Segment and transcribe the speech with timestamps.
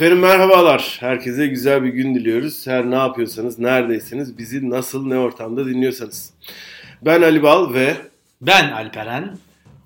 [0.00, 0.96] Efendim merhabalar.
[1.00, 2.66] Herkese güzel bir gün diliyoruz.
[2.66, 6.30] Her ne yapıyorsanız, neredeyseniz, bizi nasıl, ne ortamda dinliyorsanız.
[7.02, 7.96] Ben Ali Bal ve
[8.40, 9.38] Ben Alperen.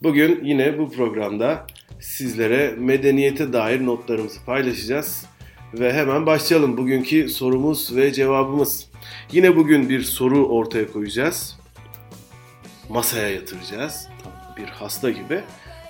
[0.03, 1.67] bugün yine bu programda
[2.01, 5.27] sizlere medeniyete dair notlarımızı paylaşacağız.
[5.75, 6.77] Ve hemen başlayalım.
[6.77, 8.91] Bugünkü sorumuz ve cevabımız.
[9.33, 11.59] Yine bugün bir soru ortaya koyacağız.
[12.89, 14.09] Masaya yatıracağız.
[14.57, 15.41] Bir hasta gibi.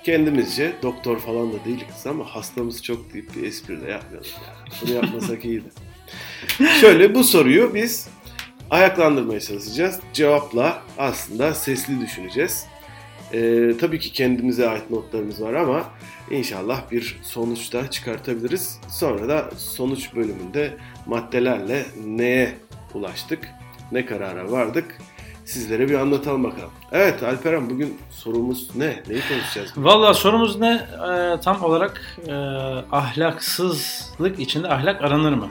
[0.05, 4.81] Kendimizce doktor falan da değiliz ama hastamız çok deyip bir espri de yapmayalım yani.
[4.81, 5.67] Bunu yapmasak iyiydi.
[6.81, 8.07] Şöyle bu soruyu biz
[8.69, 9.99] ayaklandırmaya çalışacağız.
[10.13, 12.65] Cevapla aslında sesli düşüneceğiz.
[13.33, 15.89] Ee, tabii ki kendimize ait notlarımız var ama
[16.31, 18.79] inşallah bir sonuç da çıkartabiliriz.
[18.89, 22.53] Sonra da sonuç bölümünde maddelerle neye
[22.93, 23.49] ulaştık,
[23.91, 24.97] ne karara vardık
[25.45, 26.71] sizlere bir anlatalım bakalım.
[26.91, 29.03] Evet Alperen bugün sorumuz ne?
[29.07, 29.73] Neyi konuşacağız?
[29.77, 30.87] Valla sorumuz ne?
[30.93, 32.33] Ee, tam olarak e,
[32.91, 35.49] ahlaksızlık içinde ahlak aranır mı?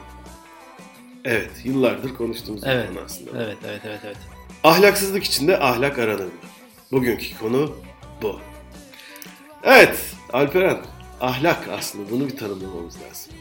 [1.25, 2.89] Evet yıllardır konuştuğumuz Evet.
[2.89, 3.31] konu aslında.
[3.45, 4.17] Evet, evet, evet, evet.
[4.64, 6.31] Ahlaksızlık içinde ahlak aranır mı?
[6.92, 7.73] Bugünkü konu
[8.23, 8.41] bu.
[9.62, 9.98] Evet
[10.33, 10.77] Alperen
[11.20, 13.33] ahlak aslında bunu bir tanımlamamız lazım.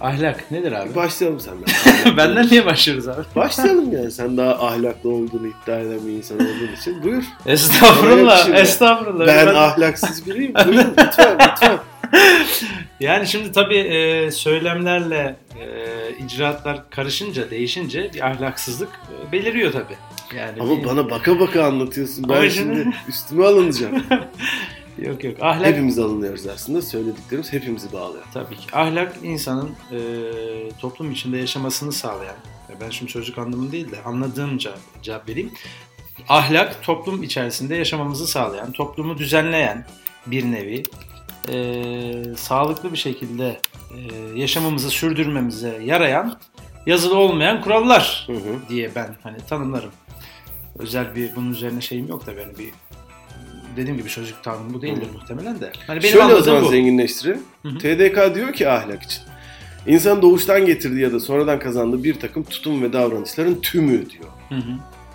[0.00, 0.94] Ahlak nedir abi?
[0.94, 2.16] Başlayalım senden.
[2.16, 3.22] Benden niye başlıyoruz abi?
[3.36, 7.02] Başlayalım yani sen daha ahlaklı olduğunu iddia eden bir insan olduğun için.
[7.02, 7.22] Buyur.
[7.46, 9.26] Estağfurullah, estağfurullah.
[9.26, 10.54] Ben Ben- ahlaksız biriyim.
[10.66, 11.78] Buyurun lütfen lütfen.
[13.00, 18.88] Yani şimdi tabii e, söylemlerle e, icraatlar karışınca, değişince bir ahlaksızlık
[19.28, 19.96] e, beliriyor tabii.
[20.36, 22.24] Yani Ama bir- bana baka baka anlatıyorsun.
[22.28, 24.02] Ben şimdi- üstüme alınacağım.
[25.00, 26.82] yok yok ahlak Hepimiz alınıyoruz aslında.
[26.82, 28.24] Söylediklerimiz hepimizi bağlıyor.
[28.34, 28.66] Tabii ki.
[28.72, 29.98] Ahlak insanın e,
[30.80, 32.36] toplum içinde yaşamasını sağlayan,
[32.70, 35.52] ya ben şimdi sözlük anlamı değil de anladığımca cevap vereyim.
[36.28, 39.86] Ahlak toplum içerisinde yaşamamızı sağlayan, toplumu düzenleyen
[40.26, 40.82] bir nevi
[41.48, 43.60] e, sağlıklı bir şekilde
[43.90, 43.98] e,
[44.38, 46.38] yaşamamızı sürdürmemize yarayan
[46.86, 48.68] yazılı olmayan kurallar Hı hı.
[48.68, 49.90] diye ben hani tanımlarım.
[50.78, 52.70] Özel bir bunun üzerine şeyim yok da benim bir
[53.76, 55.12] dediğim gibi sözlük tanımı bu değildir Hı.
[55.12, 55.72] muhtemelen de.
[55.86, 56.68] Hani benim Şöyle o anladığım zaman bu.
[56.68, 57.40] zenginleştirelim.
[57.62, 57.78] Hı hı.
[57.78, 59.22] TDK diyor ki ahlak için.
[59.86, 64.24] İnsan doğuştan getirdiği ya da sonradan kazandığı bir takım tutum ve davranışların tümü diyor.
[64.48, 64.72] Hı hı.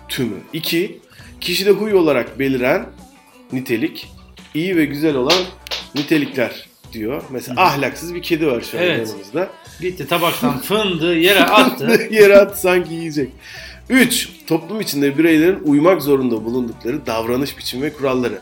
[0.08, 0.34] Tümü.
[0.52, 0.98] İki,
[1.40, 2.86] kişide huy olarak beliren
[3.52, 4.08] nitelik,
[4.54, 5.42] iyi ve güzel olan
[5.94, 7.22] nitelikler diyor.
[7.30, 7.64] Mesela Hı hı.
[7.64, 9.08] ahlaksız bir kedi var şu an Evet.
[9.08, 9.48] yanımızda.
[9.80, 12.08] Gitti tabaktan fındığı yere attı.
[12.10, 13.30] Yere at sanki yiyecek.
[13.88, 14.28] 3.
[14.46, 18.40] Toplum içinde bireylerin uymak zorunda bulundukları davranış biçimi ve kuralları.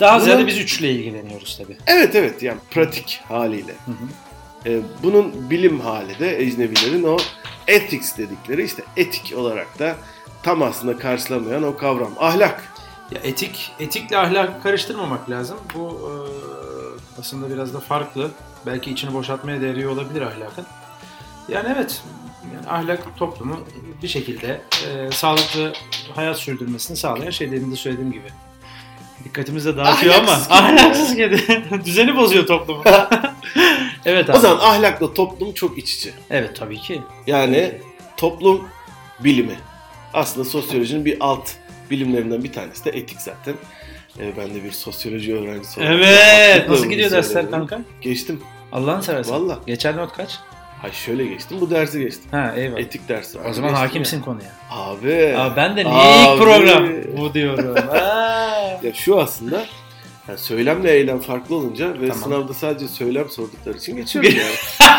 [0.00, 1.76] Daha Buna- ziyade biz üçle ilgileniyoruz tabii.
[1.86, 3.72] Evet evet yani pratik haliyle.
[3.72, 4.06] Hı hı.
[4.66, 7.16] Ee, bunun bilim hali de ecnebilerin o
[7.66, 9.96] ethics dedikleri işte etik olarak da
[10.42, 12.12] tam aslında karşılamayan o kavram.
[12.18, 12.64] Ahlak.
[13.14, 15.58] Ya etik, etikle ahlak karıştırmamak lazım.
[15.74, 16.12] Bu e,
[17.20, 18.30] aslında biraz da farklı.
[18.66, 20.66] Belki içini boşaltmaya değeriyor olabilir ahlakın.
[21.48, 22.02] Yani evet,
[22.54, 23.60] yani ahlak toplumu
[24.02, 25.72] bir şekilde e, sağlıklı
[26.14, 28.28] hayat sürdürmesini sağlayan şey demin de söylediğim gibi.
[29.24, 30.80] Dikkatimizi de dağıtıyor Ahlaksız ama kedi.
[30.80, 31.64] ahlaksız kedi.
[31.84, 32.82] Düzeni bozuyor toplumu.
[34.04, 34.36] evet abi.
[34.36, 36.10] O zaman ahlakla toplum çok iç içe.
[36.30, 37.02] Evet tabii ki.
[37.26, 37.72] Yani
[38.16, 38.68] toplum
[39.20, 39.54] bilimi.
[40.14, 41.50] Aslında sosyolojinin bir alt
[41.90, 43.54] bilimlerinden bir tanesi de etik zaten.
[44.18, 45.94] Ee, ben de bir sosyoloji öğrencisi olarak.
[45.94, 46.68] Evet.
[46.68, 47.80] Nasıl gidiyor dersler kanka?
[48.00, 48.40] Geçtim.
[48.72, 49.34] Allah'ını seversen.
[49.34, 49.58] Valla.
[49.66, 50.38] Geçer not kaç?
[50.82, 51.58] Hay şöyle geçtim.
[51.60, 52.24] Bu dersi geçtim.
[52.30, 52.80] Ha eyvallah.
[52.80, 54.24] Etik dersi o zaman Geçtim hakimsin ya.
[54.24, 54.50] konuya.
[54.70, 55.34] Abi.
[55.38, 56.32] Aa, ben de niye Abi.
[56.32, 57.74] ilk program bu diyorum.
[58.82, 59.62] Ya şu aslında
[60.28, 62.22] yani söylemle eylem farklı olunca ve Tamam.
[62.24, 64.90] sınavda sadece söylem sordukları için geçiyorum yani.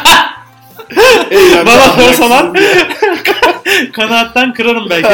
[1.31, 2.87] Eylemde Bana sorsalar- diye.
[3.91, 5.09] Kanattan kırarım belki.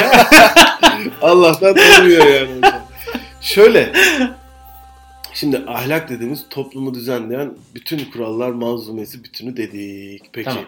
[1.21, 2.49] Allah'tan tanımıyor yani.
[3.41, 3.91] Şöyle.
[5.39, 10.23] Şimdi ahlak dediğimiz toplumu düzenleyen bütün kurallar manzumesi bütünü dedik.
[10.33, 10.49] Peki.
[10.49, 10.65] Tamam.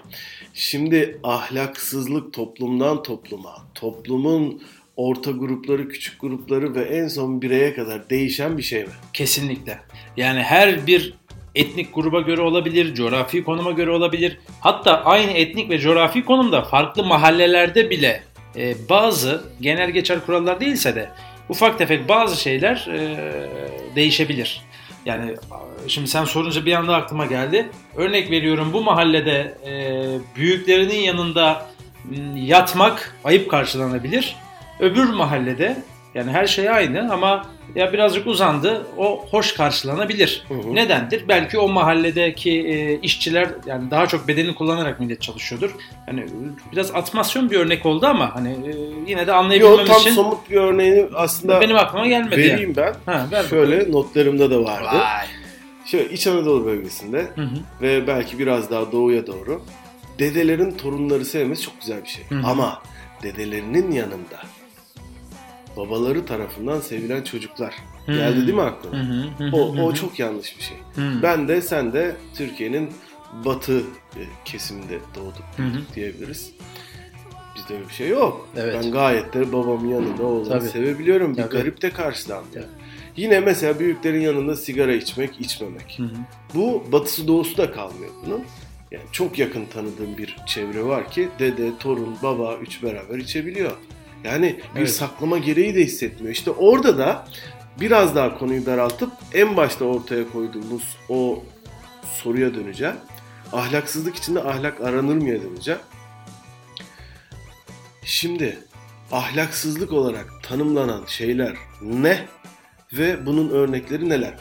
[0.54, 4.62] Şimdi ahlaksızlık toplumdan topluma, toplumun
[4.96, 8.90] orta grupları, küçük grupları ve en son bireye kadar değişen bir şey mi?
[9.14, 9.80] Kesinlikle.
[10.18, 11.14] Yani her bir
[11.56, 14.40] etnik gruba göre olabilir, coğrafi konuma göre olabilir.
[14.60, 18.24] Hatta aynı etnik ve coğrafi konumda farklı mahallelerde bile
[18.56, 21.10] e, bazı genel geçer kurallar değilse de
[21.50, 23.18] ufak tefek bazı şeyler e,
[23.96, 24.62] değişebilir.
[25.06, 25.36] Yani
[25.88, 27.70] şimdi sen sorunca bir anda aklıma geldi.
[27.96, 29.74] Örnek veriyorum bu mahallede e,
[30.36, 31.70] büyüklerinin yanında
[32.36, 34.36] yatmak ayıp karşılanabilir.
[34.80, 35.84] Öbür mahallede
[36.20, 37.46] yani her şey aynı ama
[37.76, 40.44] ya birazcık uzandı o hoş karşılanabilir.
[40.48, 40.76] Hı hı.
[40.76, 41.28] Nedendir?
[41.28, 45.76] Belki o mahalledeki e, işçiler yani daha çok bedenini kullanarak millet çalışıyordur.
[46.06, 46.26] Hani
[46.72, 48.72] biraz atmasyon bir örnek oldu ama hani e,
[49.08, 52.42] yine de anlayabilmem tam için somut bir örneğini aslında benim aklıma gelmedi.
[52.42, 52.54] yani.
[52.54, 52.94] vereyim ben.
[53.06, 54.88] Ha, ver Şöyle notlarımda da vardı.
[54.94, 55.28] Vay.
[55.86, 57.56] Şöyle İç Anadolu bölgesinde Hı hı.
[57.82, 59.62] ve belki biraz daha doğuya doğru
[60.20, 62.24] dedelerin torunları sevmesi çok güzel bir şey.
[62.30, 62.48] Hı hı.
[62.48, 62.82] Ama
[63.24, 64.40] dedelerinin yanında
[65.80, 67.74] babaları tarafından sevilen çocuklar
[68.06, 68.12] Hı.
[68.14, 68.98] geldi değil mi aklına?
[69.38, 70.78] hı, O, o çok yanlış bir şey.
[70.96, 71.24] Hı.
[71.24, 72.90] Ben de sen de Türkiye'nin
[73.46, 73.80] batı
[74.16, 75.64] e, kesiminde doğduk hı.
[75.96, 76.52] diyebiliriz.
[77.56, 78.50] Bizde öyle bir şey yok.
[78.58, 78.76] Evet.
[78.84, 80.68] Ben gayet de babamın yanında oğlanı Tabii.
[80.70, 81.38] sevebiliyorum.
[81.38, 81.54] Bir Tabii.
[81.58, 82.54] garip de karşılanmıyor.
[82.64, 82.90] Tabii.
[83.18, 85.96] Yine mesela büyüklerin yanında sigara içmek, içmemek.
[86.00, 86.10] Hı hı.
[86.54, 88.42] Bu batısı doğusu da kalmıyor bunun.
[88.92, 93.72] Yani çok yakın tanıdığım bir çevre var ki dede, torun, baba üç beraber içebiliyor.
[94.24, 94.92] Yani bir Evet.
[94.92, 96.34] saklama gereği de hissetmiyor.
[96.34, 97.28] İşte orada da
[97.80, 101.44] biraz daha konuyu daraltıp en başta ortaya koyduğumuz o
[102.14, 102.96] soruya döneceğim.
[103.54, 105.80] Ahlaksızlık içinde ahlak aranır mıya döneceğim.
[108.06, 108.58] Şimdi
[109.12, 112.26] ahlaksızlık olarak tanımlanan şeyler ne
[112.94, 114.34] ve bunun örnekleri neler?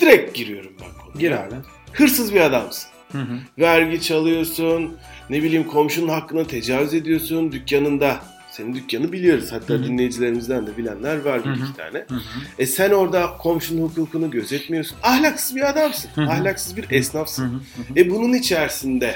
[0.00, 1.18] Direkt giriyorum ben konuya.
[1.18, 1.54] Gir abi.
[1.92, 2.90] Hırsız bir adamsın.
[3.12, 3.38] Hı hı.
[3.58, 4.96] Vergi çalıyorsun,
[5.30, 8.20] ne bileyim komşunun hakkına tecavüz ediyorsun dükkanında.
[8.50, 9.52] Senin dükkanı biliyoruz.
[9.52, 9.84] Hatta Hı hı.
[9.84, 11.98] dinleyicilerimizden de bilenler var bir iki tane.
[12.08, 12.20] Hı hı.
[12.58, 14.96] E sen orada komşunun hukukunu gözetmiyorsun.
[15.02, 16.10] Ahlaksız bir adamsın.
[16.14, 16.30] Hı hı.
[16.30, 17.44] Ahlaksız bir esnafsın.
[17.44, 17.60] hı.
[18.00, 19.14] E bunun içerisinde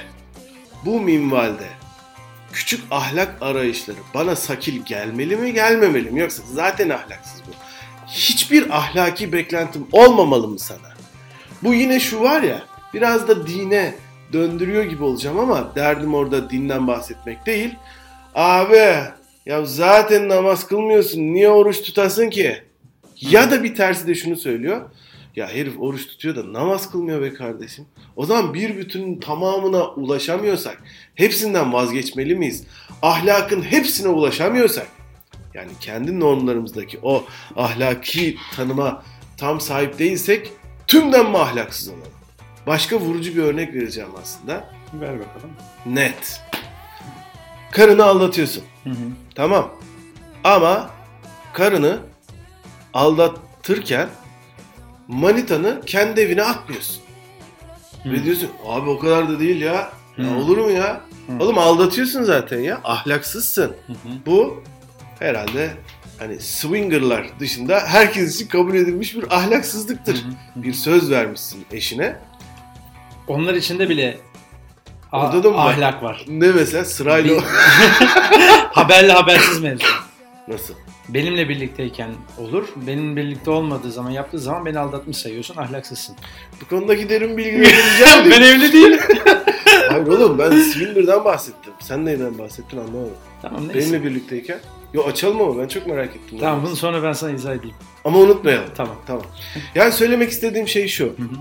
[0.84, 1.68] bu minvalde
[2.52, 6.20] küçük ahlak arayışları bana sakil gelmeli mi gelmemeli mi?
[6.20, 7.50] Yoksa zaten ahlaksız bu.
[8.06, 10.94] Hiçbir ahlaki beklentim olmamalı mı sana?
[11.62, 12.62] Bu yine şu var ya
[12.94, 13.94] biraz da dine
[14.32, 17.74] döndürüyor gibi olacağım ama derdim orada dinden bahsetmek değil.
[18.34, 18.94] Abi
[19.46, 22.62] ya zaten namaz kılmıyorsun niye oruç tutasın ki?
[23.20, 24.90] Ya da bir tersi de şunu söylüyor.
[25.36, 27.86] Ya herif oruç tutuyor da namaz kılmıyor be kardeşim.
[28.16, 30.82] O zaman bir bütünün tamamına ulaşamıyorsak
[31.14, 32.64] hepsinden vazgeçmeli miyiz?
[33.02, 34.86] Ahlakın hepsine ulaşamıyorsak
[35.54, 37.24] yani kendi normlarımızdaki o
[37.56, 39.02] ahlaki tanıma
[39.36, 40.52] tam sahip değilsek
[40.86, 42.12] tümden mi ahlaksız olalım?
[42.66, 44.68] Başka vurucu bir örnek vereceğim aslında.
[45.00, 45.50] Ver bakalım.
[45.86, 46.40] Net.
[47.74, 48.62] Karını aldatıyorsun.
[48.84, 48.94] Hı hı.
[49.34, 49.70] Tamam.
[50.44, 50.90] Ama
[51.52, 51.98] karını
[52.94, 54.08] aldatırken
[55.08, 56.96] manitanı kendi evine atmıyorsun.
[58.02, 58.12] Hı.
[58.12, 59.72] Ve diyorsun abi o kadar da değil ya.
[60.18, 60.34] ya Hı.
[60.36, 61.00] olur mu ya?
[61.26, 61.42] Hı.
[61.44, 62.80] Oğlum aldatıyorsun zaten ya.
[62.84, 63.76] Ahlaksızsın.
[63.86, 63.96] Hı hı.
[64.26, 64.62] Bu
[65.18, 65.70] herhalde
[66.18, 70.14] hani swingerlar dışında herkes için kabul edilmiş bir ahlaksızlıktır.
[70.14, 70.28] Hı
[70.58, 70.62] hı.
[70.62, 72.16] Bir söz vermişsin eşine.
[73.28, 74.33] Onlar içinde bile a-
[75.20, 75.72] Orada da mı var?
[75.72, 76.24] ahlak var.
[76.28, 77.42] Ne mesela sırayla Bir-
[78.72, 79.86] Haberli habersiz mevzu.
[80.48, 80.74] nasıl?
[81.08, 82.68] Benimle birlikteyken olur.
[82.76, 85.56] Benim birlikte olmadığı zaman yaptığı zaman beni aldatmış sayıyorsun.
[85.56, 86.16] Ahlaksızsın.
[86.60, 88.30] Bu konudaki derin bilgi vereceğim.
[88.30, 89.00] ben evli değilim.
[89.90, 91.72] Hayır oğlum ben swinger'dan bahsettim.
[91.80, 93.10] Sen neyden bahsettin anlamadım.
[93.42, 93.92] tamam neyse.
[93.92, 94.58] Benimle birlikteyken.
[94.94, 96.38] Yo açalım ama ben çok merak ettim.
[96.40, 97.76] Tamam bunu sonra ben sana izah edeyim.
[98.04, 98.68] Ama unutmayalım.
[98.76, 98.96] Tamam.
[99.06, 99.22] Tamam.
[99.74, 101.04] Yani söylemek istediğim şey şu.
[101.04, 101.36] Hı hı.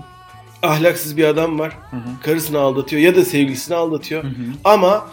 [0.64, 1.78] Ahlaksız bir adam var.
[1.90, 2.22] Hı hı.
[2.22, 4.22] Karısını aldatıyor ya da sevgilisini aldatıyor.
[4.22, 4.32] Hı hı.
[4.64, 5.10] Ama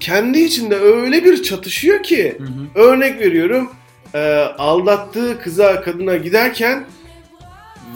[0.00, 2.84] kendi içinde öyle bir çatışıyor ki Hı hı.
[2.86, 3.70] örnek veriyorum
[4.14, 4.18] e,
[4.58, 6.86] aldattığı kıza kadına giderken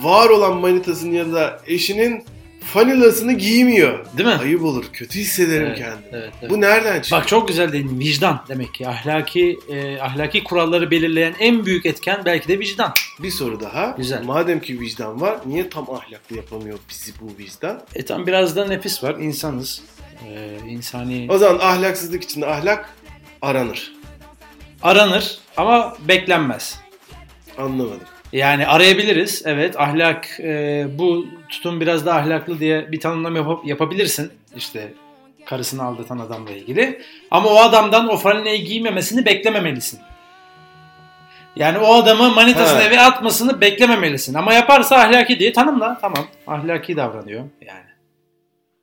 [0.03, 2.25] var olan manitasının ya da eşinin
[2.73, 4.05] fanilasını giymiyor.
[4.17, 4.35] Değil mi?
[4.35, 4.85] Ayıp olur.
[4.93, 6.07] Kötü hissederim Evet, kendimi.
[6.13, 6.51] evet, evet.
[6.51, 7.17] Bu nereden çıktı?
[7.17, 7.99] Bak çok güzel dedin.
[8.01, 8.89] Vicdan demek ki.
[8.89, 12.93] Ahlaki e, ahlaki kuralları belirleyen en büyük etken belki de vicdan.
[13.23, 13.95] Bir soru daha.
[13.99, 14.23] Güzel.
[14.25, 17.83] Madem ki vicdan var, niye tam ahlaklı yapamıyor bizi bu vicdan?
[17.95, 19.15] E tam biraz da nefis var.
[19.21, 19.83] İnsanız.
[20.29, 22.95] E, insani O zaman ahlaksızlık içinde ahlak
[23.43, 23.93] aranır.
[24.83, 26.81] aranır ama beklenmez.
[27.59, 28.01] Anlamadım.
[28.33, 29.43] Yani arayabiliriz.
[29.47, 34.33] Evet ahlak e, bu tutum biraz da ahlaklı diye bir tanımlama yap- yapabilirsin.
[34.57, 34.93] İşte
[35.47, 37.03] karısını aldatan adamla ilgili.
[37.31, 40.01] Ama o adamdan o falinayı giymemesini beklememelisin.
[41.57, 42.85] Yani o adamı manitasını Ha.
[42.85, 44.35] eve atmasını beklememelisin.
[44.35, 45.99] Ama yaparsa ahlaki diye tanımla.
[46.01, 47.89] Tamam ahlaki davranıyor yani.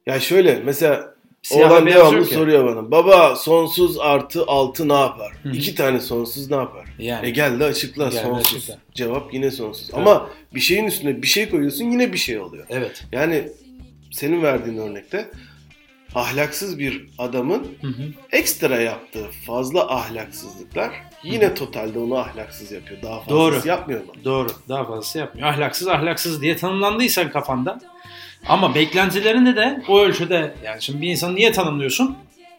[0.05, 1.14] Ya şöyle mesela
[1.45, 2.91] Siyah oğlan devamlı soruyor bana.
[2.91, 5.33] Baba sonsuz artı altı ne yapar?
[5.43, 5.53] Hı hı.
[5.53, 6.85] İki tane sonsuz ne yapar?
[6.99, 7.27] Yani.
[7.27, 8.55] E gel de açıkla Gel de sonsuz.
[8.55, 8.77] açıkla.
[8.93, 9.83] Cevap yine sonsuz.
[9.83, 9.93] Evet.
[10.07, 12.65] Ama bir şeyin üstüne bir şey koyuyorsun yine bir şey oluyor.
[12.69, 13.05] Evet.
[13.11, 13.49] Yani
[14.11, 15.31] senin verdiğin örnekte
[16.15, 18.03] ahlaksız bir adamın Hı hı.
[18.31, 20.91] ekstra yaptığı fazla ahlaksızlıklar
[21.23, 23.01] yine totalde onu ahlaksız yapıyor.
[23.01, 23.67] Daha fazlası Doğru.
[23.67, 24.11] yapmıyor mu?
[24.23, 24.47] Doğru.
[24.69, 25.47] Daha fazlası yapmıyor.
[25.47, 27.79] Ahlaksız ahlaksız diye tanımlandıysan kafanda.
[28.49, 32.17] Ama beklentilerini de o ölçüde yani şimdi bir insanı niye tanımlıyorsun?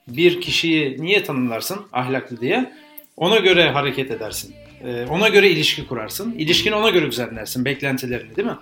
[0.08, 2.72] Bir kişiyi niye tanımlarsın ahlaklı diye?
[3.16, 4.54] Ona göre hareket edersin.
[4.84, 6.34] Ee, ona göre ilişki kurarsın.
[6.38, 8.56] İlişkini ona göre düzenlersin beklentilerini değil mi?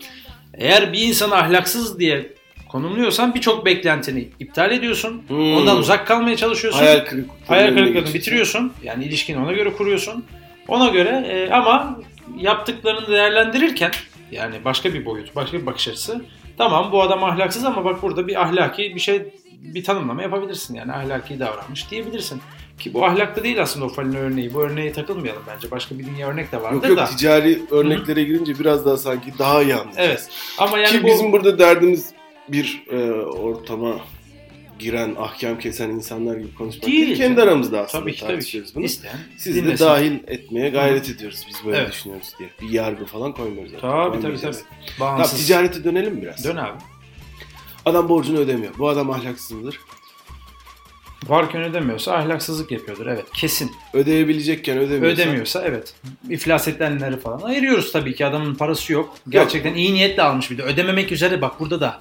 [0.55, 2.27] Eğer bir insanı ahlaksız diye
[2.69, 5.23] konumluyorsan birçok beklentini iptal ediyorsun.
[5.29, 5.57] Hmm.
[5.57, 6.81] Ondan uzak kalmaya çalışıyorsun.
[6.81, 7.33] Hayal kırıklığı.
[7.47, 8.73] Hayal kırıklığını bitiriyorsun.
[8.83, 10.25] Yani ilişkini ona göre kuruyorsun.
[10.69, 12.01] Ona göre e, ama
[12.39, 13.91] yaptıklarını değerlendirirken
[14.33, 16.25] Yani başka bir boyut, başka bir bakış açısı.
[16.59, 19.23] Tamam bu adam ahlaksız ama bak burada bir ahlaki bir şey
[19.61, 22.41] bir tanımlama yapabilirsin yani ahlaki davranmış diyebilirsin.
[22.79, 24.55] Ki bu ahlakta değil aslında o Falin örneği.
[24.55, 25.71] Bu örneğe takılmayalım bence.
[25.71, 27.05] Başka bir dünya örnek de vardır Yok yok da.
[27.05, 30.09] ticari örneklere girince biraz daha sanki daha iyi anlayacağız.
[30.09, 30.29] Evet.
[30.59, 32.13] Ama yani Ki bu bizim burada derdimiz
[32.49, 33.97] bir e, ortama
[34.79, 37.07] giren, ahkam kesen insanlar gibi konuşmak değil.
[37.07, 38.85] Değil Kendi aramızda aslında tabii ki tabii tartışıyoruz bunu.
[38.85, 39.85] İsteyen Siz de dinlesin.
[39.85, 41.93] dahil etmeye gayret ediyoruz biz böyle Evet.
[41.93, 42.49] düşünüyoruz diye.
[42.63, 43.73] Bir yargı falan koymuyoruz.
[43.81, 44.57] Tabii tabii tabii.
[44.99, 45.47] Tamam, Bağımsız.
[45.47, 46.45] ticarete dönelim biraz.
[46.45, 46.79] Dön abi.
[47.85, 48.73] Adam borcunu ödemiyor.
[48.79, 49.81] Bu adam ahlaksız mıdır?
[51.29, 53.07] Varken ödemiyorsa ahlaksızlık yapıyordur.
[53.07, 53.73] Evet kesin.
[53.93, 55.23] Ödeyebilecekken ödemiyorsa.
[55.23, 55.95] Ödemiyorsa evet.
[56.31, 59.15] İflas edenleri falan ayırıyoruz tabii ki adamın parası yok.
[59.29, 60.63] Gerçekten iyi niyetle almış bir de.
[60.63, 62.01] Ödememek üzere bak burada da.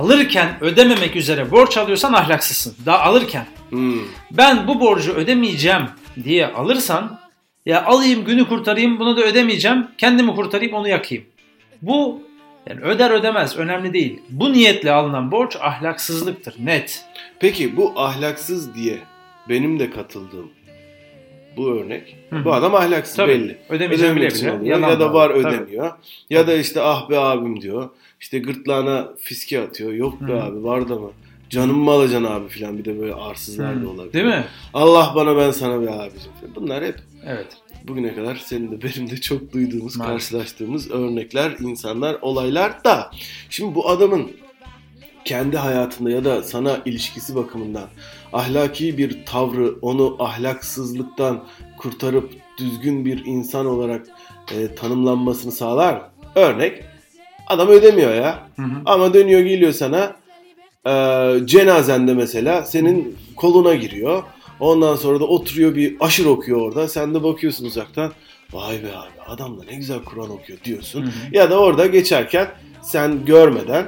[0.00, 2.74] Alırken ödememek üzere borç alıyorsan ahlaksızsın.
[2.86, 3.46] Daha alırken.
[3.70, 4.00] Hmm.
[4.30, 5.82] Ben bu borcu ödemeyeceğim
[6.24, 7.20] diye alırsan
[7.66, 9.86] ya alayım günü kurtarayım bunu da ödemeyeceğim.
[9.98, 11.24] Kendimi kurtarayım onu yakayım.
[11.82, 12.22] Bu
[12.68, 14.20] yani öder ödemez önemli değil.
[14.30, 17.04] Bu niyetle alınan borç ahlaksızlıktır net.
[17.40, 18.98] Peki bu ahlaksız diye
[19.48, 20.50] benim de katıldığım
[21.56, 22.16] bu örnek.
[22.30, 22.44] Hı hı.
[22.44, 23.32] Bu adam ahlaksız Tabii.
[23.32, 23.58] belli.
[23.68, 24.68] Ödemeyeceğim bile bile.
[24.68, 25.30] Ya da var.
[25.30, 25.56] var Tabii.
[25.56, 25.92] ödemiyor.
[26.30, 27.90] Ya da işte ah be abim diyor.
[28.20, 29.92] İşte gırtlağına fiske atıyor.
[29.92, 30.42] Yok be Hı.
[30.42, 31.10] abi var da mı?
[31.50, 34.12] Canım mı alacaksın abi filan bir de böyle arsızlar da olabilir.
[34.12, 34.44] Değil mi?
[34.74, 36.32] Allah bana ben sana be abicim.
[36.40, 36.54] falan.
[36.56, 37.46] Bunlar hep Evet.
[37.88, 40.30] bugüne kadar senin de benim de çok duyduğumuz, Maalesef.
[40.30, 43.10] karşılaştığımız örnekler, insanlar, olaylar da.
[43.50, 44.30] Şimdi bu adamın
[45.24, 47.88] kendi hayatında ya da sana ilişkisi bakımından
[48.32, 51.44] ahlaki bir tavrı onu ahlaksızlıktan
[51.78, 54.06] kurtarıp düzgün bir insan olarak
[54.54, 56.02] e, tanımlanmasını sağlar?
[56.34, 56.84] Örnek
[57.46, 58.80] adam ödemiyor ya Hı hı.
[58.84, 60.16] ama dönüyor geliyor sana
[60.86, 60.92] e,
[61.46, 64.22] cenazende mesela senin koluna giriyor.
[64.60, 66.88] Ondan sonra da oturuyor bir aşır okuyor orada.
[66.88, 68.12] Sen de bakıyorsun uzaktan.
[68.52, 71.02] Vay be abi adam da ne güzel Kur'an okuyor diyorsun.
[71.02, 71.10] Hı hı.
[71.32, 72.48] Ya da orada geçerken
[72.86, 73.86] sen görmeden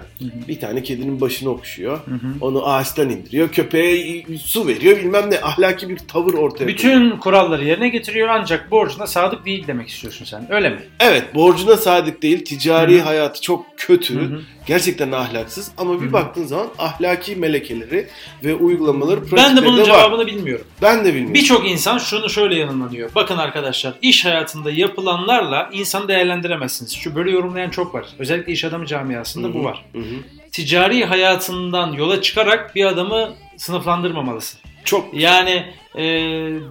[0.49, 2.01] bir tane kedinin başını okşuyor.
[2.41, 3.49] Onu ağaçtan indiriyor.
[3.49, 4.97] Köpeğe su veriyor.
[4.99, 6.79] Bilmem ne ahlaki bir tavır ortaya koyuyor.
[6.79, 10.47] Bütün kuralları yerine getiriyor ancak borcuna sadık değil demek istiyorsun sen.
[10.53, 10.79] Öyle mi?
[11.01, 12.45] Evet borcuna sadık değil.
[12.45, 13.05] Ticari Hı hı.
[13.05, 14.15] hayatı çok kötü.
[14.15, 14.41] Hı hı.
[14.67, 15.71] Gerçekten ahlaksız.
[15.79, 16.13] Ama bir Hı hı.
[16.13, 18.07] baktığın zaman ahlaki melekeleri
[18.45, 19.85] ve uygulamaları Ben de bunun var.
[19.85, 20.65] cevabını bilmiyorum.
[20.83, 21.35] Ben de bilmiyorum.
[21.35, 23.11] Birçok insan şunu şöyle yanıllanıyor.
[23.15, 26.93] Bakın arkadaşlar iş hayatında yapılanlarla insanı değerlendiremezsiniz.
[26.97, 28.05] Şu böyle yorumlayan çok var.
[28.19, 29.85] Özellikle iş adamı camiasında bu var.
[29.93, 30.05] Hı hı.
[30.53, 34.61] Ticari hayatından yola çıkarak bir adamı sınıflandırmamalısın.
[34.85, 35.67] Çok Yani
[35.99, 36.03] e,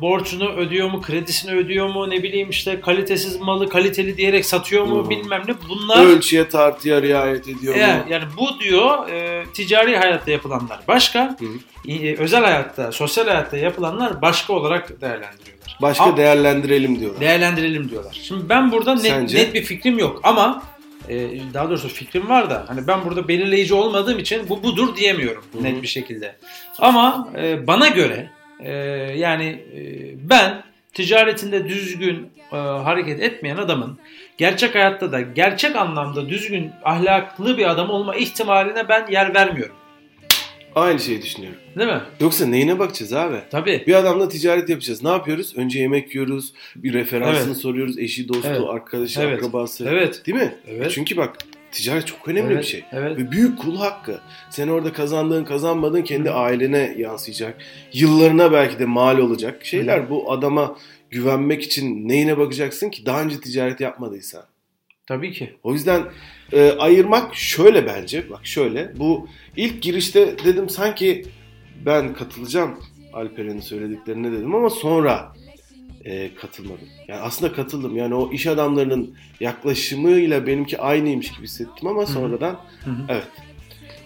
[0.02, 5.06] borcunu ödüyor mu, kredisini ödüyor mu, ne bileyim işte kalitesiz malı kaliteli diyerek satıyor mu
[5.06, 5.10] Hı.
[5.10, 5.54] bilmem ne.
[5.70, 7.82] Bunlar ölçüye tartıya riayet ediyor mu?
[8.10, 11.38] yani, bu diyor e, ticari hayatta yapılanlar başka,
[11.88, 15.78] e, özel hayatta, sosyal hayatta yapılanlar başka olarak değerlendiriyorlar.
[15.82, 17.22] Başka Ama- değerlendirelim diyorlar.
[17.22, 18.20] değerlendirelim diyorlar.
[18.24, 19.38] Şimdi ben burada net, Sence?
[19.38, 20.64] net bir fikrim yok ama
[21.10, 25.44] e, daha doğrusu fikrim var da hani ben burada belirleyici olmadığım için bu budur diyemiyorum
[25.54, 25.64] Hı hı.
[25.64, 26.36] net bir şekilde.
[26.80, 28.72] Ama e, bana göre e,
[29.18, 29.80] yani e,
[30.30, 30.64] ben
[30.94, 33.98] ticaretinde düzgün e, hareket etmeyen adamın
[34.38, 39.76] gerçek hayatta da gerçek anlamda düzgün ahlaklı bir adam olma ihtimaline ben yer vermiyorum.
[40.78, 41.60] Aynı şeyi düşünüyorum.
[41.78, 42.02] Değil mi?
[42.20, 43.38] Yoksa neyine bakacağız abi?
[43.52, 43.84] Tabii.
[43.88, 45.04] Bir adamla ticaret yapacağız.
[45.04, 45.54] Ne yapıyoruz?
[45.58, 46.54] Önce yemek yiyoruz.
[46.76, 47.58] Bir referansını Evet.
[47.58, 48.00] soruyoruz.
[48.00, 48.62] Eşi, dostu, Evet.
[48.70, 49.38] arkadaşı, Evet.
[49.38, 49.86] akrabası.
[49.90, 50.24] Evet.
[50.26, 50.56] Değil mi?
[50.68, 50.92] Evet.
[50.92, 51.38] Çünkü bak
[51.72, 52.84] ticaret çok önemli Evet, bir şey.
[52.92, 53.18] Evet.
[53.18, 54.20] Ve büyük kul hakkı.
[54.50, 57.58] Sen orada kazandığın kazanmadığın kendi ailene yansıyacak.
[57.94, 60.10] Yıllarına belki de mal olacak şeyler.
[60.10, 60.78] Bu adama
[61.12, 64.44] güvenmek için neyine bakacaksın ki daha önce ticaret yapmadıysan.
[65.08, 65.54] Tabii ki.
[65.64, 66.04] O yüzden
[66.54, 68.30] e, ayırmak şöyle bence.
[68.30, 68.92] Bak şöyle.
[69.00, 71.26] Bu ilk girişte dedim sanki
[71.86, 72.80] ben katılacağım
[73.14, 75.34] Alperen'in söylediklerine dedim ama sonra
[76.06, 76.88] e, katılmadım.
[77.08, 77.98] Yani aslında katıldım.
[77.98, 83.06] Yani o iş adamlarının yaklaşımıyla benimki aynıymış gibi hissettim ama sonradan Hı hı.
[83.10, 83.28] evet.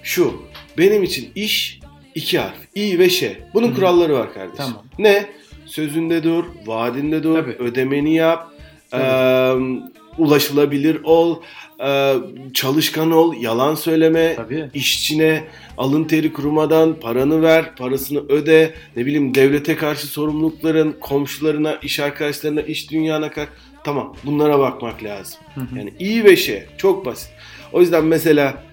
[0.04, 0.42] Şu
[0.78, 1.80] benim için iş
[2.16, 2.58] iki harf.
[2.76, 3.44] İ ve ş.
[3.54, 3.76] Bunun Hı hı.
[3.76, 4.58] kuralları var kardeşim.
[4.58, 4.84] Tamam.
[5.00, 5.26] Ne?
[5.66, 7.52] Sözünde dur, vaadinde dur, Tabii.
[7.52, 8.52] ödemeni yap,
[8.92, 9.04] Tabii.
[9.04, 9.82] eee,
[10.18, 11.38] ulaşılabilir ol,
[11.80, 12.16] eee,
[12.54, 14.70] çalışkan ol, yalan söyleme, Tabii.
[14.74, 15.44] işçine
[15.78, 22.62] alın teri kurumadan paranı ver, parasını öde, ne bileyim devlete karşı sorumlulukların, komşularına, iş arkadaşlarına,
[22.62, 23.52] iş dünyana karşı
[23.84, 25.40] tamam bunlara bakmak lazım.
[25.56, 25.78] Hı hı.
[25.78, 27.30] Yani iyi ve şey çok basit.
[27.74, 28.64] O yüzden mesela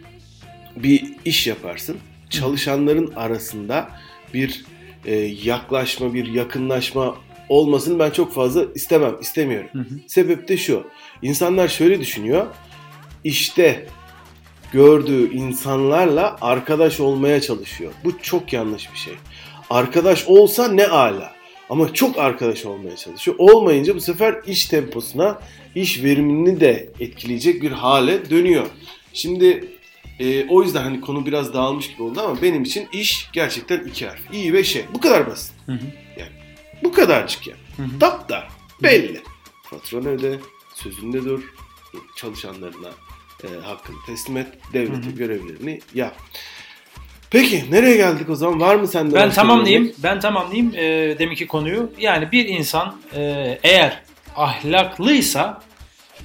[0.76, 1.97] bir iş yaparsın.
[2.30, 3.88] Çalışanların arasında
[4.35, 4.64] bir
[5.07, 5.14] e,
[5.45, 7.14] yaklaşma, bir yakınlaşma
[7.49, 9.68] olmasını ben çok fazla istemem, istemiyorum.
[9.73, 9.95] Hı hı.
[10.07, 10.87] Sebep de şu.
[11.22, 12.46] İnsanlar şöyle düşünüyor.
[13.25, 13.87] İşte
[14.72, 17.92] gördüğü insanlarla arkadaş olmaya çalışıyor.
[18.04, 19.14] Bu çok yanlış bir şey.
[19.70, 21.32] Arkadaş olsa ne ala.
[21.70, 23.37] Ama çok arkadaş olmaya çalışıyor.
[23.38, 25.38] Olmayınca bu sefer iş temposuna,
[25.75, 28.66] iş verimini de etkileyecek bir hale dönüyor.
[29.12, 29.68] Şimdi
[30.20, 34.06] e, o yüzden hani konu biraz dağılmış gibi oldu ama benim için iş gerçekten iki
[34.06, 34.20] harf.
[34.32, 34.84] İyi ve şey.
[34.94, 35.52] Bu kadar basit.
[35.66, 35.78] Hı hı.
[36.18, 36.30] Yani
[36.84, 37.54] bu kadarcık ya.
[37.76, 37.98] Hı hı.
[37.98, 38.48] Taptar.
[38.82, 39.20] Belli.
[39.70, 40.38] Patron öde,
[40.82, 41.42] sözünde dur,
[42.16, 42.88] çalışanlarına
[43.44, 46.16] e, hakkını teslim et, devletin görevlerini yap.
[47.30, 48.61] Peki nereye geldik o zaman?
[48.61, 49.14] Var mı sende?
[49.14, 49.92] Ben tamamlayayım.
[49.99, 51.92] Ben tamamlayayım e, deminki konuyu.
[51.99, 53.20] Yani bir insan e,
[53.62, 54.02] eğer
[54.37, 55.62] ahlaklıysa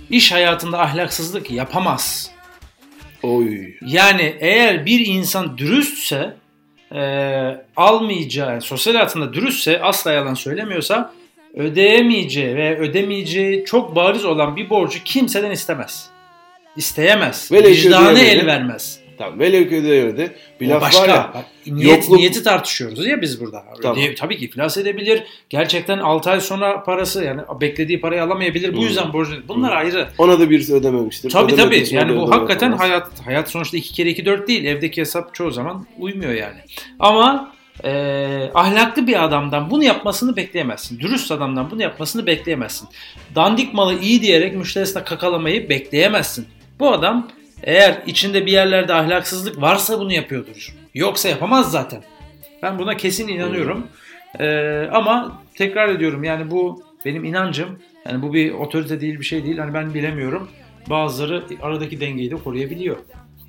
[0.10, 2.31] iş hayatında ahlaksızlık yapamaz.
[3.24, 3.74] Oy.
[3.81, 6.38] Yani eğer bir insan dürüstse
[6.95, 7.01] e,
[7.75, 11.13] almayacağı, sosyal hayatında dürüstse asla yalan söylemiyorsa
[11.53, 16.10] ödeyemeyeceği ve ödemeyeceği çok bariz olan bir borcu kimseden istemez.
[16.75, 17.51] İsteyemez.
[17.51, 18.39] Vicdanı ödeyemedi.
[18.39, 19.00] el vermez.
[19.17, 19.39] Tamam.
[19.39, 20.31] Velev ki öde öde.
[20.62, 21.01] Bir O laf başka.
[21.01, 21.45] var ya.
[21.67, 23.63] Niyet, yokluk- Niyeti tartışıyoruz ya biz burada.
[23.81, 23.98] Tamam.
[23.98, 25.24] Ödeye- tabii ki iflas edebilir.
[25.50, 28.74] Gerçekten 6 ay sonra parası yani beklediği parayı alamayabilir.
[28.74, 28.83] Bu Hmm.
[28.83, 29.48] yüzden borcu.
[29.48, 29.77] Bunlar Hmm.
[29.77, 30.07] ayrı.
[30.17, 31.29] Ona da birisi ödememiştir.
[31.29, 31.86] Tabii tabii.
[31.91, 34.65] Yani bu hakikaten hayat hayat sonuçta 2 kere 2 4 değil.
[34.65, 36.57] Evdeki hesap çoğu zaman uymuyor yani.
[37.00, 37.53] Ama
[37.84, 41.00] e, ahlaklı bir adamdan bunu yapmasını bekleyemezsin.
[41.00, 42.89] Dürüst adamdan bunu yapmasını bekleyemezsin.
[43.36, 46.48] Dandik malı iyi diyerek müşterisine kakalamayı bekleyemezsin.
[46.80, 47.27] Bu adam
[47.63, 50.75] eğer içinde bir yerlerde ahlaksızlık varsa bunu yapıyordur.
[50.94, 52.03] Yoksa yapamaz zaten.
[52.63, 53.88] Ben buna kesin inanıyorum.
[54.39, 54.48] E,
[54.92, 57.80] ama tekrar ediyorum yani bu benim inancım.
[58.06, 59.58] Yani bu bir otorite değil bir şey değil.
[59.58, 60.50] Hani ben bilemiyorum.
[60.89, 62.98] Bazıları aradaki dengeyi de koruyabiliyor.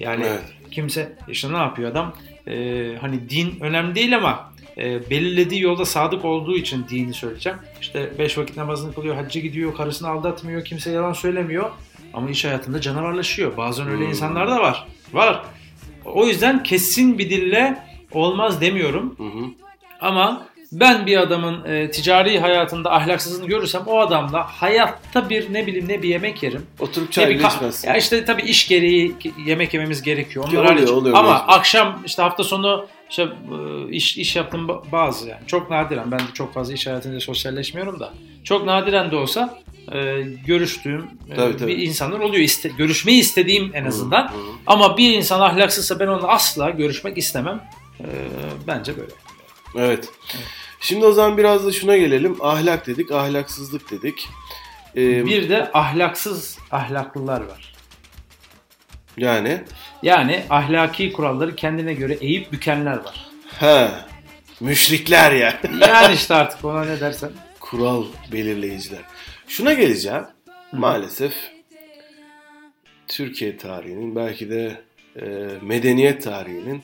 [0.00, 0.42] Yani Evet.
[0.70, 2.12] kimse işte ne yapıyor adam?
[2.48, 7.58] Ee, hani din önemli değil ama e, belirlediği yolda sadık olduğu için dini söyleyeceğim.
[7.80, 11.70] İşte beş vakit namazını kılıyor, hacca gidiyor, karısını aldatmıyor, kimse yalan söylemiyor.
[12.14, 13.56] Ama iş hayatında canavarlaşıyor.
[13.56, 14.10] Bazen öyle Hmm.
[14.10, 14.86] insanlar da var.
[15.12, 15.42] Var.
[16.04, 17.78] O yüzden kesin bir dille
[18.12, 19.14] olmaz demiyorum.
[19.18, 19.44] Hı hı.
[20.00, 20.46] Ama
[20.80, 26.02] ben bir adamın e, ticari hayatında ahlaksızlığını görürsem o adamla hayatta bir ne bileyim ne
[26.02, 26.66] bir yemek yerim.
[26.80, 27.88] Oturup çay bile içmezsin.
[27.88, 29.14] Ya işte tabii iş gereği
[29.46, 30.44] yemek yememiz gerekiyor.
[30.48, 31.44] Onlar Oluyor, oluyor, Ama mecbur.
[31.48, 36.18] akşam işte hafta sonu işte e, iş iş yaptığım ba- bazı yani çok nadiren ben
[36.18, 38.12] de çok fazla iş hayatında sosyalleşmiyorum da
[38.44, 39.58] çok nadiren de olsa
[39.92, 41.70] e, görüştüğüm e, Tabii, tabii.
[41.72, 42.42] bir insanlar oluyor.
[42.44, 44.22] İste, görüşmeyi istediğim en azından.
[44.22, 44.40] Hı hı.
[44.66, 47.60] Ama bir insan ahlaksızsa ben onunla asla görüşmek istemem.
[48.00, 48.06] E,
[48.66, 49.12] bence böyle.
[49.78, 50.08] Evet.
[50.84, 52.36] Şimdi o zaman biraz da şuna gelelim.
[52.40, 54.28] Ahlak dedik, ahlaksızlık dedik.
[54.96, 57.74] Ee, Bir de ahlaksız ahlaklılar var.
[59.16, 59.60] Yani
[60.02, 63.26] Yani ahlaki kuralları kendine göre eğip bükenler var.
[63.60, 63.88] he,
[64.60, 65.60] müşrikler ya.
[65.80, 67.30] Yani işte artık ona ne dersen.
[67.60, 69.00] Kural belirleyiciler.
[69.48, 70.22] Şuna geleceğim.
[70.72, 71.34] Maalesef
[73.08, 74.80] Türkiye tarihinin belki de
[75.16, 75.24] e,
[75.62, 76.82] medeniyet tarihinin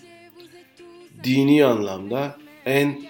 [1.24, 2.36] dini anlamda
[2.66, 3.00] en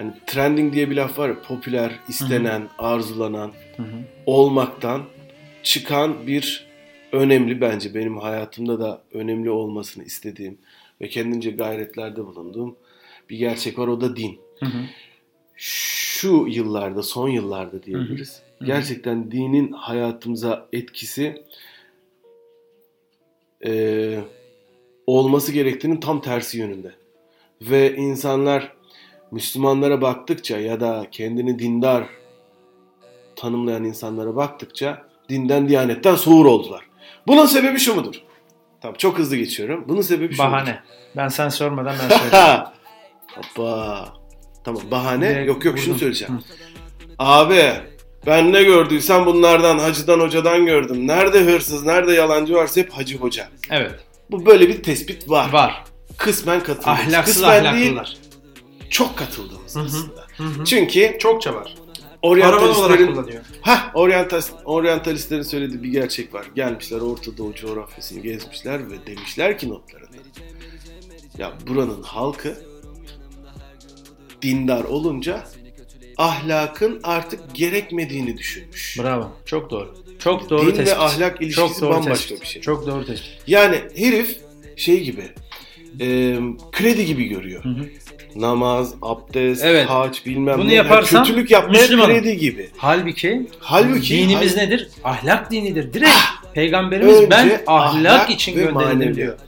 [0.00, 3.96] hani trending diye bir laf var ya popüler, istenen, arzulanan Hı hı.
[4.26, 5.02] olmaktan
[5.62, 6.66] çıkan bir
[7.12, 10.58] önemli bence benim hayatımda da önemli olmasını istediğim
[11.00, 12.76] ve kendince gayretlerde bulunduğum
[13.30, 14.40] bir gerçek var o da din.
[14.60, 14.78] Hı hı.
[15.56, 18.42] Şu yıllarda, son yıllarda diyebiliriz.
[18.58, 18.66] Hı hı.
[18.66, 21.42] Gerçekten dinin hayatımıza etkisi
[23.64, 24.24] eee,
[25.06, 26.92] olması gerektiğinin tam tersi yönünde.
[27.62, 28.79] Ve insanlar
[29.30, 32.04] Müslümanlara baktıkça ya da kendini dindar
[33.36, 36.80] tanımlayan insanlara baktıkça dinden, diyanetten soğur oldular.
[37.26, 38.14] Bunun sebebi şu mudur?
[38.80, 39.84] Tamam çok hızlı geçiyorum.
[39.88, 40.52] Bunun sebebi şu mudur?
[40.52, 40.80] Bahane.
[41.16, 42.60] Ben sen sormadan ben söyleyeyim.
[43.34, 44.08] Hoppa.
[44.64, 45.30] Tamam bahane.
[45.30, 46.34] Direkt yok yok şunu söyleyeceğim.
[46.34, 46.38] Hı.
[47.18, 47.62] Abi
[48.26, 51.06] ben ne gördüysem bunlardan hacıdan hocadan gördüm.
[51.06, 53.48] Nerede hırsız nerede yalancı varsa hep hacı hoca.
[53.70, 53.92] Evet.
[54.30, 55.52] Bu böyle bir tespit var.
[55.52, 55.84] Var.
[56.16, 56.90] Kısmen katıldım.
[56.90, 58.16] Ahlaksız Kısmen değil ahlaklılar.
[58.90, 60.26] Çok katıldığımız aslında.
[60.36, 60.64] Hı hı.
[60.64, 61.74] Çünkü Çokça var.
[62.22, 63.42] Oryantalistlerin kullanıyor.
[63.60, 66.46] Hah, oryantal, oryantalistlerin söylediği bir gerçek var.
[66.54, 70.10] Gelmişler Orta Doğu coğrafyasını gezmişler ve demişler ki notlarında.
[71.38, 72.58] Ya buranın halkı
[74.42, 75.44] dindar olunca
[76.16, 78.98] ahlakın artık gerekmediğini düşünmüş.
[78.98, 79.32] Bravo.
[79.46, 79.94] Çok doğru.
[80.18, 80.98] Çok doğru Din ve tespit.
[80.98, 82.40] ahlak ilişkisi Çok doğru bambaşka tespit.
[82.40, 82.62] bir şey.
[82.62, 83.30] Çok doğru tespit.
[83.46, 84.38] Yani herif
[84.76, 85.28] şey gibi
[86.00, 86.38] e,
[86.72, 87.64] kredi gibi görüyor.
[87.64, 87.88] Hı hı.
[88.36, 89.86] Namaz, abdest, Evet.
[89.90, 90.74] hac bilmem Bunu ne.
[90.74, 92.10] Yani yaparsam kötülük yapmaya Müslümanım.
[92.14, 92.70] kredi gibi.
[92.76, 94.88] Halbuki, Halbuki dinimiz hal- nedir?
[95.04, 95.92] Ahlak dinidir.
[95.92, 96.10] Direkt
[96.54, 99.38] Peygamberimiz Önce ben ahlak, ahlak için gönderildim diyor.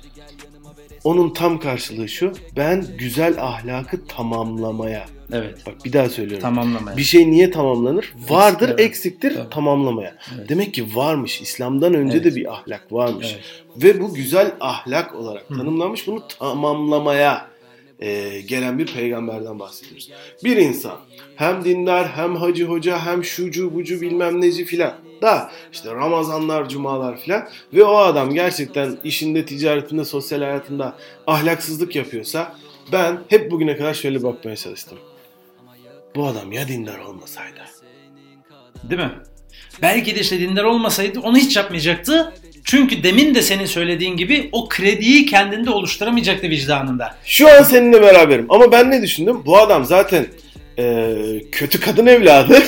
[1.05, 2.33] Onun tam karşılığı şu.
[2.57, 5.07] Ben güzel ahlakı tamamlamaya.
[5.33, 5.55] Evet.
[5.67, 6.43] Bak bir daha söylüyorum.
[6.43, 6.97] Tamamlamaya.
[6.97, 8.13] Bir şey niye tamamlanır?
[8.29, 8.81] Vardır, evet.
[8.81, 9.51] eksiktir, Evet.
[9.51, 10.15] tamamlamaya.
[10.37, 10.49] Evet.
[10.49, 11.41] Demek ki varmış.
[11.41, 12.25] İslam'dan önce Evet.
[12.33, 13.27] de bir ahlak varmış.
[13.35, 13.45] Evet.
[13.85, 15.55] Ve bu güzel ahlak olarak Hı.
[15.59, 16.07] tanımlanmış.
[16.07, 17.47] Bunu tamamlamaya
[18.03, 20.11] e, gelen bir peygamberden bahsediyoruz.
[20.45, 20.99] Bir insan
[21.37, 27.21] hem dindar hem hacı hoca hem şucu bucu bilmem neci filan da işte Ramazanlar, cumalar
[27.21, 32.57] filan ve o adam gerçekten işinde, ticaretinde, sosyal hayatında ahlaksızlık yapıyorsa
[32.93, 34.99] ben hep bugüne kadar şöyle bakmaya çalıştım.
[36.17, 37.61] Bu adam ya dindar olmasaydı.
[38.91, 39.13] Değil mi?
[39.83, 42.35] Belki de işte dindar olmasaydı onu hiç yapmayacaktı.
[42.65, 47.15] Çünkü demin de senin söylediğin gibi o krediyi kendinde oluşturamayacaktı vicdanında.
[47.25, 49.43] Şu an seninle beraberim ama ben ne düşündüm?
[49.47, 50.27] Bu adam zaten
[50.79, 51.15] e,
[51.53, 52.59] kötü kadın evladı.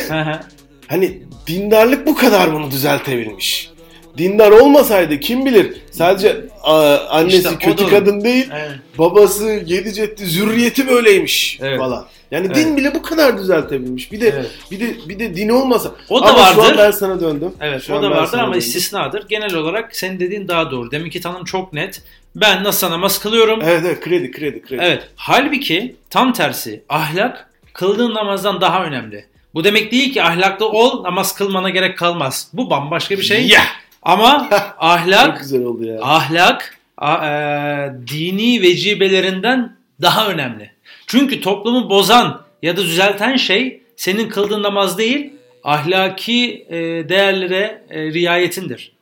[0.88, 3.70] Hani dindarlık bu kadar bunu düzeltebilmiş.
[4.18, 8.70] Dindar olmasaydı kim bilir sadece a, annesi İşte kötü da- kadın değil Evet.
[8.98, 11.78] babası yedi cetti zürriyeti böyleymiş Evet.
[11.78, 12.06] falan.
[12.34, 12.56] Yani Evet.
[12.56, 14.12] din bile bu kadar düzeltebilmiş.
[14.12, 14.50] Bir de Evet.
[14.70, 15.90] bir de bir de din olmasa.
[16.08, 16.78] O da ama şu an vardır.
[16.78, 17.52] ben sana döndüm.
[17.60, 18.58] Evet Şu o da vardır ama döndüm.
[18.58, 19.28] istisnadır.
[19.28, 20.90] Genel olarak senin dediğin daha doğru.
[20.90, 22.02] Deminki tanım çok net.
[22.36, 23.60] Ben nasıl namaz kılıyorum?
[23.62, 24.82] Evet evet kredi kredi kredi.
[24.84, 25.08] Evet.
[25.16, 29.24] Halbuki tam tersi ahlak kıldığın namazdan daha önemli.
[29.54, 32.48] Bu demek değil ki ahlaklı ol namaz kılmana gerek kalmaz.
[32.52, 33.46] Bu bambaşka bir şey.
[33.46, 33.60] Ya!
[34.02, 35.98] Ama Çok ahlak güzel oldu ya.
[36.02, 40.70] ahlak a- e, dini vecibelerinden daha önemli.
[41.06, 45.32] Çünkü toplumu bozan ya da düzelten şey senin kıldığın namaz değil
[45.64, 46.76] ahlaki e,
[47.08, 48.92] değerlere e, riayetindir.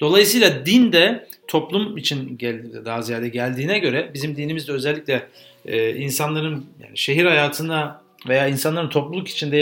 [0.00, 2.38] Dolayısıyla din de toplum için
[2.84, 5.26] daha ziyade geldiğine göre bizim dinimizde özellikle
[5.66, 9.56] e, insanların yani şehir hayatına veya insanların topluluk içinde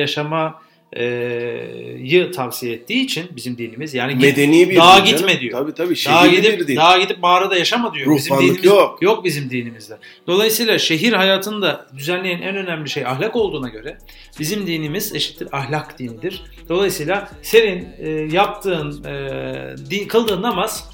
[0.95, 5.41] yaşamayı tavsiye ettiği için bizim dinimiz yani git- Medeni bir dağa din gitme canım.
[5.41, 5.59] diyor.
[5.61, 5.91] Tabii tabii.
[5.95, 6.77] Dağa şehirli bir gidip, din.
[6.77, 8.17] dağa gidip mağarada yaşama diyor.
[8.17, 9.03] bizim Ruhbanlık dinimiz yok.
[9.25, 9.97] bizim dinimizde.
[10.27, 13.99] Dolayısıyla şehir hayatını da düzenleyen en önemli şey ahlak olduğuna göre
[14.41, 16.43] bizim dinimiz eşittir ahlak dinidir.
[16.69, 20.91] Dolayısıyla senin e, yaptığın, e, din, kıldığın namaz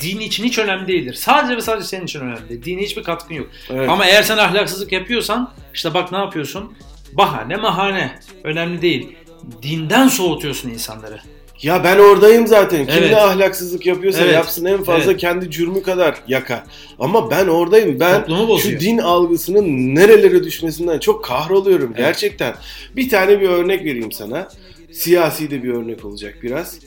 [0.00, 1.14] din için hiç önemli değildir.
[1.14, 2.64] Sadece ve sadece senin için önemli.
[2.64, 3.46] Dine hiçbir katkın yok.
[3.70, 3.88] Evet.
[3.88, 6.72] Ama eğer sen ahlaksızlık yapıyorsan işte bak ne yapıyorsun?
[7.12, 8.18] Bahane mahane.
[8.44, 9.16] Önemli değil.
[9.62, 11.20] Dinden soğutuyorsun insanları.
[11.62, 12.86] Ya ben oradayım zaten.
[12.86, 13.10] Kim Evet.
[13.10, 14.34] ne ahlaksızlık yapıyorsa Evet.
[14.34, 15.20] yapsın en fazla Evet.
[15.20, 16.62] kendi cürmü kadar yakar.
[16.98, 18.00] Ama ben oradayım.
[18.00, 18.24] Ben
[18.62, 21.96] şu din algısının nerelere düşmesinden çok kahroluyorum Evet.
[21.98, 22.54] gerçekten.
[22.96, 24.48] Bir tane bir örnek vereyim sana.
[24.92, 26.78] Siyasi de bir örnek olacak biraz.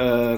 [0.00, 0.36] Ee,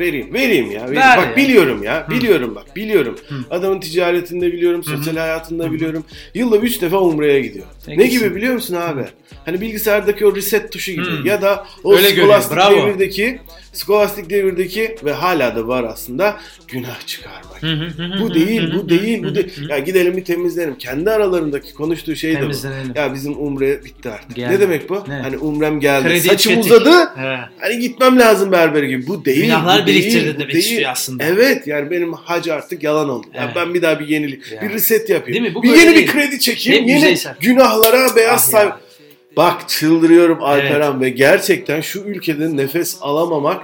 [0.00, 0.80] vereyim, vereyim ya.
[0.82, 0.96] vereyim.
[0.96, 1.36] Ver bak ya.
[1.36, 2.08] biliyorum ya.
[2.08, 2.10] Hı.
[2.10, 3.16] Biliyorum bak, biliyorum.
[3.28, 3.34] Hı.
[3.50, 4.96] Adamın ticaretinde biliyorum, Hı hı.
[4.96, 6.04] sosyal hayatında Hı biliyorum.
[6.34, 7.66] Yılda 3 defa umreye gidiyor.
[7.88, 9.04] Ne Ne gibi biliyor musun abi?
[9.44, 11.28] Hani bilgisayardaki o reset tuşu gibi Hı.
[11.28, 13.40] ya da o Öyle skolastik devirdeki
[13.72, 16.36] skolastik devirdeki ve hala da var aslında
[16.68, 17.49] günah çıkarmak.
[18.20, 19.68] Bu değil, bu değil, bu değil.
[19.68, 20.78] Ya gidelim bir temizleyelim.
[20.78, 22.40] Kendi aralarındaki konuştuğu şey de bu.
[22.40, 22.92] Temizlenelim.
[22.94, 24.36] Ya bizim umre bitti artık.
[24.36, 24.54] Geldi.
[24.54, 25.04] Ne demek bu?
[25.08, 25.14] Ne?
[25.14, 26.08] Hani umrem geldi.
[26.08, 26.72] Kredi Saçım tüketik.
[26.72, 26.90] uzadı.
[27.16, 27.38] He.
[27.60, 29.06] Hani gitmem lazım berbere gibi.
[29.06, 29.42] Bu değil.
[29.44, 30.58] Günahlar bu demek değil.
[30.58, 31.24] istiyor aslında.
[31.24, 33.26] Evet yani benim hac artık yalan oldu.
[33.34, 33.52] Ya Evet.
[33.56, 34.68] ben bir daha bir yenilik, Yani.
[34.68, 35.34] bir reset yapayım.
[35.34, 35.54] Değil mi?
[35.54, 36.06] Bu bir yeni değil.
[36.06, 36.82] bir kredi çekeyim.
[36.82, 37.34] Hep yeni yüzeysel.
[37.40, 38.64] günahlara beyaz Ah say.
[38.64, 38.80] ya.
[39.36, 43.62] Bak çıldırıyorum Alperen ve gerçekten şu ülkede nefes alamamak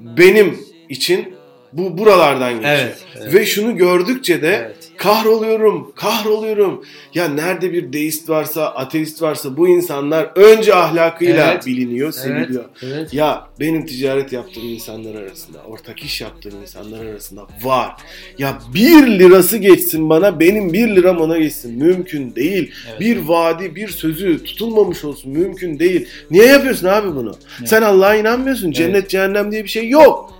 [0.00, 1.34] benim için
[1.72, 2.74] bu buralardan geçiyor.
[2.74, 3.34] Evet, evet.
[3.34, 4.76] Ve şunu gördükçe de Evet.
[4.96, 6.84] kahroluyorum, kahroluyorum.
[7.14, 11.66] Ya nerede bir deist varsa, ateist varsa bu insanlar önce ahlakıyla Evet.
[11.66, 12.64] biliniyor, seviliyor.
[12.82, 13.14] Evet.
[13.14, 17.90] Ya benim ticaret yaptığım insanlar arasında, ortak iş yaptığım insanlar arasında var.
[18.38, 21.78] Ya bir lirası geçsin bana, benim bir liram ona geçsin.
[21.78, 22.72] Mümkün değil.
[22.90, 23.00] Evet.
[23.00, 25.32] Bir vaadi, bir sözü tutulmamış olsun.
[25.32, 26.08] Mümkün değil.
[26.30, 27.34] Niye yapıyorsun abi bunu?
[27.64, 28.70] Sen Allah'a inanmıyorsun.
[28.72, 30.39] Cennet, cehennem diye bir şey yok.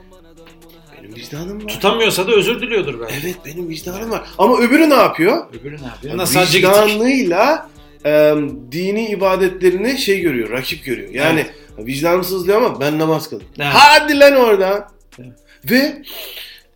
[1.17, 1.69] Vicdanım var.
[1.69, 3.15] Tutamıyorsa da özür diliyordur belki.
[3.25, 4.23] Evet benim vicdanım var.
[4.39, 5.47] Ama öbürü ne yapıyor?
[5.61, 6.17] Öbürü ne yapıyor?
[6.17, 6.59] Nasıl sadece?
[6.59, 7.71] Vicdanıyla
[8.05, 8.35] e,
[8.73, 11.11] dini ibadetlerini şey görüyor, rakip görüyor.
[11.11, 11.47] Yani
[11.79, 13.47] vicdanım sızlıyor ama ben namaz kıldım.
[13.59, 13.71] Evet.
[13.75, 14.89] Hadi lan oradan.
[15.19, 15.33] Evet.
[15.71, 16.03] Ve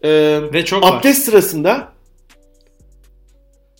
[0.08, 0.92] e, Ve çok var.
[0.98, 1.92] abdest sırasında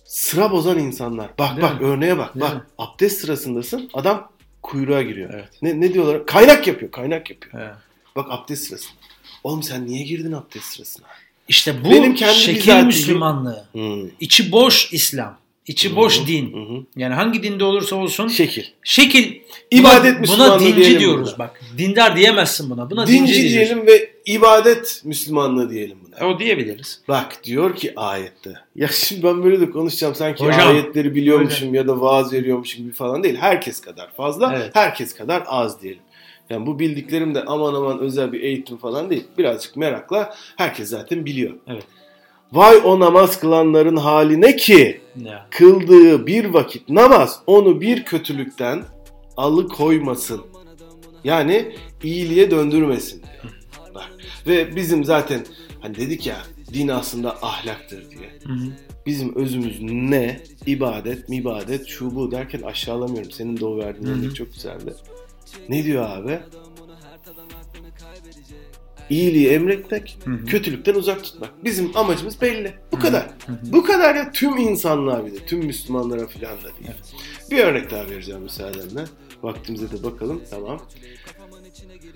[0.05, 1.29] sıra bozan insanlar.
[1.39, 1.87] Bak Değil bak mi?
[1.87, 2.35] örneğe bak.
[2.35, 2.63] Değil bak mi?
[2.79, 5.31] abdest sırasındasın adam kuyruğa giriyor.
[5.35, 5.49] Evet.
[5.63, 6.27] Ne, ne diyorlar?
[6.27, 7.63] Kaynak yapıyor, kaynak yapıyor.
[7.65, 7.75] Evet.
[8.17, 8.95] Bak abdest sırasında.
[9.45, 11.07] Oğlum sen niye girdin abdest sırasına?
[11.49, 13.65] İşte bu Benim kendi şekil Müslümanlığı.
[13.73, 14.09] Hmm.
[14.21, 15.39] İçi boş İslam.
[15.67, 16.53] İçi boş Hı hı, din.
[16.53, 16.85] hı hı.
[16.97, 18.65] Yani hangi dinde olursa olsun Şekil.
[18.83, 21.39] şekil İbadet buna, Müslümanlığı buna dinci diyoruz buna.
[21.39, 21.61] bak.
[21.79, 22.91] Dindar diyemezsin buna.
[22.91, 26.29] Buna dinci, Dinci diyelim ve ibadet Müslümanlığı diyelim buna.
[26.29, 27.01] O diyebiliriz.
[27.09, 28.53] Bak diyor ki ayette.
[28.77, 30.69] Ya şimdi ben böyle de konuşacağım sanki Hocam.
[30.69, 33.37] ayetleri biliyormuşum ya da vaaz veriyormuşum gibi falan değil.
[33.37, 34.71] Herkes kadar fazla, Evet.
[34.75, 36.03] herkes kadar az diyelim.
[36.51, 39.25] Yani bu bildiklerim de aman aman özel bir eğitim falan değil.
[39.39, 41.55] Birazcık merakla herkes zaten biliyor.
[41.67, 41.85] Evet.
[42.53, 45.47] Vay o namaz kılanların haline ki Ya.
[45.51, 48.85] kıldığı bir vakit namaz onu bir kötülükten
[49.37, 50.41] alıkoymasın.
[51.25, 53.23] Yani iyiliğe döndürmesin.
[53.95, 54.11] Bak.
[54.47, 55.45] Ve bizim zaten
[55.81, 56.37] hani dedik ya
[56.75, 58.31] din aslında ahlaktır diye.
[58.47, 58.67] Hı hı.
[59.07, 60.41] Bizim özümüz ne?
[60.67, 63.31] İbadet, mibadet, şu bu derken aşağılamıyorum.
[63.31, 64.95] Senin de o verdiğin örnek çok güzeldi.
[65.69, 66.41] Ne diyor abi?
[69.11, 70.45] İyiliği emretmek, Hı hı.
[70.47, 71.65] kötülükten uzak tutmak.
[71.65, 72.75] Bizim amacımız belli.
[72.93, 73.05] Bu Hı hı.
[73.05, 73.23] kadar.
[73.23, 73.73] Hı hı.
[73.73, 76.91] Bu kadar ya tüm insanlığa bir de, tüm Müslümanlara filan da değil.
[77.51, 79.05] Bir örnek daha vereceğim müsaadenle.
[79.43, 80.43] Vaktimize de bakalım.
[80.51, 80.81] Tamam.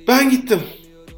[0.08, 0.60] Ben gittim.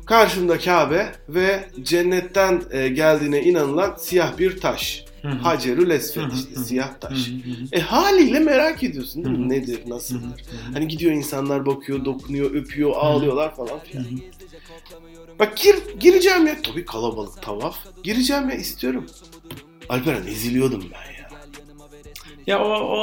[0.07, 5.05] Karşımda Kabe ve cennetten e, geldiğine inanılan siyah bir taş.
[5.23, 7.31] Hacerül Esved işte siyah taş.
[7.73, 9.49] E haliyle merak ediyorsun değil mi?
[9.49, 10.45] Nedir, nasıldır?
[10.73, 14.07] Hani gidiyor insanlar bakıyor, dokunuyor, öpüyor, ağlıyorlar falan filan.
[15.39, 16.63] Bak gir, gireceğim ya.
[16.63, 17.79] Tabii kalabalık tavaf.
[18.03, 19.07] Gireceğim ya istiyorum.
[19.89, 21.10] Alperen eziliyordum ben
[22.51, 22.65] ya.
[22.65, 22.99] O, o,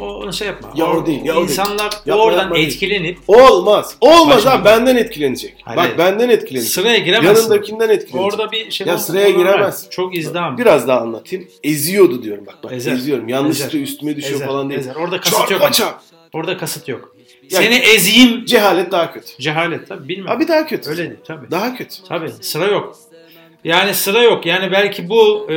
[0.00, 0.70] o, onu şey yapma.
[0.74, 1.48] Ya o değil, ya o değil.
[1.48, 2.66] İnsanlar Yapma, oradan yapma değil.
[2.68, 3.96] etkilenip Olmaz.
[4.00, 5.54] Olmaz abi benden etkilenecek.
[5.64, 6.70] Hayır, Bak benden etkilenecek.
[6.72, 7.42] sıraya giremezsin.
[7.42, 8.32] Yanındakinden etkilenecek.
[8.32, 9.86] Orada bir şey Ya sıraya giremez.
[9.90, 10.58] Çok izdiham.
[10.58, 11.48] Biraz daha anlatayım.
[11.64, 12.54] Eziyordu diyorum bak.
[12.64, 12.92] bak Ezer.
[12.92, 13.28] eziyorum.
[13.28, 13.80] Yanlışlıkla Ezer.
[13.80, 14.80] üstüme düşüyor Ezer, falan değil.
[14.80, 14.94] ezer.
[14.94, 15.48] Orada kasıt yok.
[15.48, 15.72] Çarpa ama.
[15.72, 15.96] çarp.
[16.32, 17.16] Orada kasıt yok.
[17.50, 19.26] Ya- Seni ezeyim Cehalet daha kötü.
[19.40, 20.36] cehalet tabii bilmiyorum.
[20.36, 20.90] Abi daha kötü.
[20.90, 21.50] Öyle değil tabii.
[21.50, 21.96] Daha kötü.
[22.08, 22.96] Tabii sıra yok.
[23.66, 24.46] Yani sıra yok.
[24.46, 25.56] Yani belki bu e,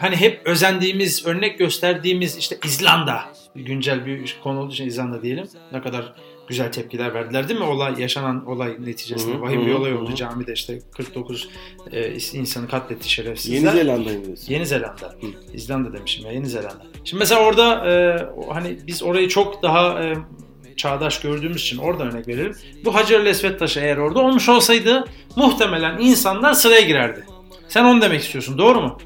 [0.00, 3.20] hani hep özendiğimiz, örnek gösterdiğimiz işte İzlanda.
[3.54, 5.48] Güncel bir konu olduğu için İzlanda diyelim.
[5.72, 6.14] Ne kadar
[6.48, 7.66] güzel tepkiler verdiler değil mi?
[7.66, 9.34] Olay yaşanan olay neticesinde.
[9.34, 9.98] Hı hı, Vahim bir hı olay hı.
[9.98, 11.48] oldu camide işte 49
[11.92, 13.56] e, insanı katletti şerefsizler.
[13.56, 14.52] Yeni Zelanda'yı diyorsun.
[14.52, 15.16] Yeni Zelanda.
[15.52, 16.82] İzlanda demişim ya Yeni Zelanda.
[17.04, 18.18] Şimdi mesela orada e,
[18.52, 20.14] hani biz orayı çok daha e,
[20.76, 22.56] çağdaş gördüğümüz için orada örnek verelim.
[22.84, 25.04] Bu Hacer-ül Esved taşı eğer orada olmuş olsaydı
[25.36, 27.26] muhtemelen insanlar sıraya girerdi.
[27.68, 28.98] Sen onu demek istiyorsun doğru mu?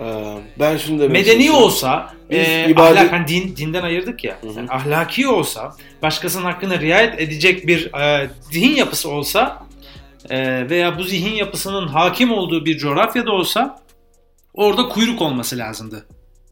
[0.00, 1.62] Ee, ben şunu demek Medeni istiyorum.
[1.62, 4.38] olsa Biz e, ibadet- ahlak hani din, dinden ayırdık ya.
[4.40, 4.52] Hı hı.
[4.56, 9.66] Yani ahlaki olsa başkasının hakkına riayet edecek bir e, zihin yapısı olsa
[10.30, 13.78] e, veya bu zihin yapısının hakim olduğu bir coğrafyada olsa
[14.54, 16.06] orada kuyruk olması lazımdı.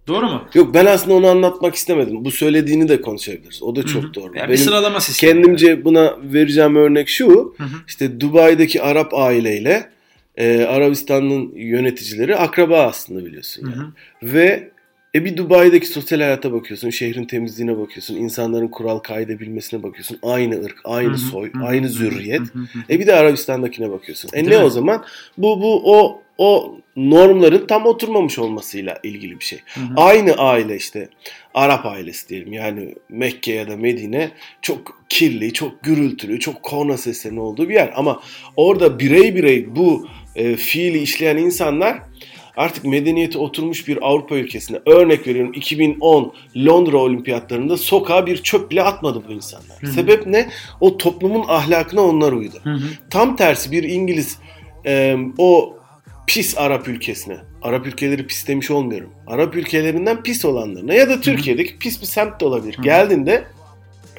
[0.08, 0.42] Doğru mu?
[0.54, 2.24] Yok ben aslında onu anlatmak istemedim.
[2.24, 3.62] Bu söylediğini de konuşabiliriz.
[3.62, 4.14] O da çok Hı hı.
[4.14, 4.36] doğru.
[4.36, 5.32] Ya bir Benim sıralama sistemi.
[5.32, 7.54] kendimce buna vereceğim örnek şu.
[7.58, 7.68] Hı hı.
[7.88, 9.90] İşte Dubai'deki Arap aileyle
[10.36, 13.72] e, Arabistan'ın yöneticileri akraba aslında biliyorsun.
[13.76, 13.88] Yani.
[14.34, 14.70] Ve
[15.14, 20.18] e bir Dubai'deki sosyal hayata bakıyorsun, şehrin temizliğine bakıyorsun, insanların kural kaide bilmesine bakıyorsun.
[20.22, 22.42] Aynı ırk, aynı soy, aynı zürriyet.
[22.90, 24.30] E bir de Arabistan'dakine bakıyorsun.
[24.32, 24.64] E Değil ne mi?
[24.64, 25.04] o zaman?
[25.38, 29.58] Bu bu o o normların tam oturmamış olmasıyla ilgili bir şey.
[29.74, 29.94] Hı hı.
[29.96, 31.08] Aynı aile işte
[31.54, 34.30] Arap ailesi diyelim yani Mekke ya da Medine
[34.62, 37.92] çok kirli, çok gürültülü, çok korna seslerinin olduğu bir yer.
[37.96, 38.22] Ama
[38.56, 41.98] orada birey birey bu e, fiili işleyen insanlar
[42.56, 48.82] artık medeniyeti oturmuş bir Avrupa ülkesinde örnek veriyorum 2010 Londra olimpiyatlarında sokağa bir çöp bile
[48.82, 49.76] atmadı bu insanlar.
[49.80, 49.90] Hı hı.
[49.90, 50.48] Sebep ne?
[50.80, 52.56] O toplumun ahlakına onlar uydu.
[52.62, 52.80] Hı hı.
[53.10, 54.38] Tam tersi bir İngiliz
[54.86, 55.77] e, o
[56.28, 57.36] pis Arap ülkesine.
[57.62, 59.10] Arap ülkeleri pis demiş olmuyorum.
[59.26, 62.78] Arap ülkelerinden pis olanlarına ya da Türkiye'deki pis bir semt de olabilir.
[62.78, 62.82] Hı.
[62.82, 63.44] Geldiğinde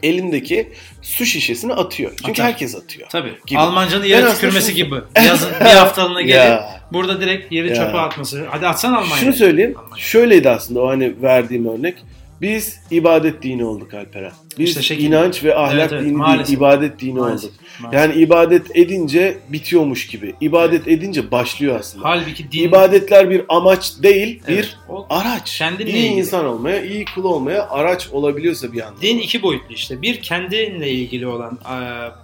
[0.04, 0.70] elindeki
[1.02, 2.12] su şişesini atıyor.
[2.18, 2.46] Çünkü Atar.
[2.46, 3.10] herkes atıyor.
[3.10, 3.34] Tabii.
[3.48, 3.60] Gibi.
[3.60, 4.96] Almancanın Ben yere aslında tükürmesi şunu- gibi.
[5.28, 6.60] Yazın bir haftalığına gelip
[6.94, 8.46] burada direkt yeri çöpe atması.
[8.50, 9.18] Hadi atsan Almanya'ya.
[9.18, 9.74] Şunu söyleyeyim.
[9.78, 9.98] Almanya.
[10.04, 11.98] Şöyleydi aslında o hani verdiğim örnek.
[12.42, 14.32] Biz ibadet dini olduk Alperen.
[14.58, 16.48] Biz İşte şekil- inanç ve ahlak Evet, evet, dini maalesef.
[16.48, 17.60] değil, ibadet dini Maalesef, olduk.
[17.80, 18.00] maalesef.
[18.12, 20.36] Yani ibadet edince bitiyormuş gibi.
[20.42, 22.06] İbadet edince başlıyor aslında.
[22.10, 25.58] Halbuki din İbadetler bir amaç değil, Evet, bir o- araç.
[25.58, 26.20] Kendinle iyi ilgili.
[26.20, 29.02] insan olmaya, iyi kul olmaya araç olabiliyorsa bir anda.
[29.02, 30.02] Din iki boyutlu işte.
[30.02, 31.58] Bir kendinle ilgili olan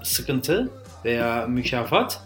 [0.04, 0.70] sıkıntı
[1.06, 2.22] veya mükafat.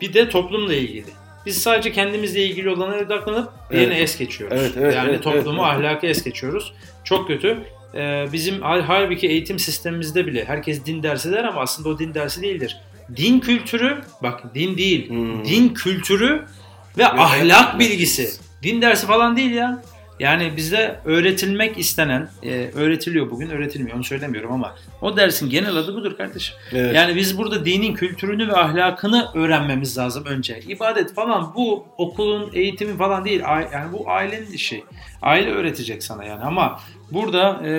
[0.00, 1.06] Bir de toplumla ilgili.
[1.46, 4.04] Biz sadece kendimizle ilgili olana odaklanıp diğerine Evet.
[4.04, 4.56] es geçiyoruz.
[4.60, 5.74] Evet, evet, yani evet, toplumu, evet.
[5.74, 6.72] ahlakı es geçiyoruz.
[7.04, 7.58] Çok kötü.
[7.94, 12.14] E, bizim hal- halbuki eğitim sistemimizde bile herkes din dersi der ama aslında o din
[12.14, 12.76] dersi değildir.
[13.16, 15.44] Din kültürü, bak din değil, Hmm.
[15.44, 16.44] din kültürü
[16.98, 18.30] ve ahlak bilgisi.
[18.62, 19.82] Din dersi falan değil ya.
[20.20, 25.94] Yani bizde öğretilmek istenen, e, öğretiliyor bugün, öğretilmiyor onu söylemiyorum ama o dersin genel adı
[25.94, 26.56] budur kardeşim.
[26.72, 26.94] Evet.
[26.94, 30.60] Yani biz burada dinin kültürünü ve ahlakını öğrenmemiz lazım önce.
[30.68, 33.40] İbadet falan bu okulun eğitimi falan değil.
[33.72, 34.84] Yani bu ailenin işi.
[35.22, 37.70] Aile öğretecek sana yani ama burada e,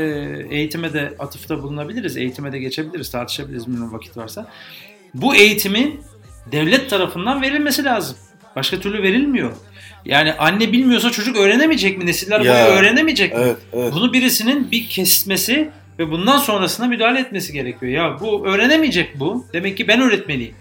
[0.49, 2.17] eğitime de atıfta bulunabiliriz.
[2.17, 4.47] Eğitime de geçebiliriz, tartışabiliriz bilmiyorum vakit varsa.
[5.13, 6.01] Bu eğitimin
[6.51, 8.17] devlet tarafından verilmesi lazım.
[8.55, 9.51] Başka türlü verilmiyor.
[10.05, 12.05] Yani anne bilmiyorsa çocuk öğrenemeyecek mi?
[12.05, 13.39] Nesiller boyu Ya, öğrenemeyecek mi?
[13.43, 13.93] Evet, evet.
[13.93, 17.91] Bunu birisinin bir kesmesi ve bundan sonrasına müdahale etmesi gerekiyor.
[17.91, 19.45] Ya bu öğrenemeyecek bu.
[19.53, 20.55] Demek ki ben öğretmeliyim.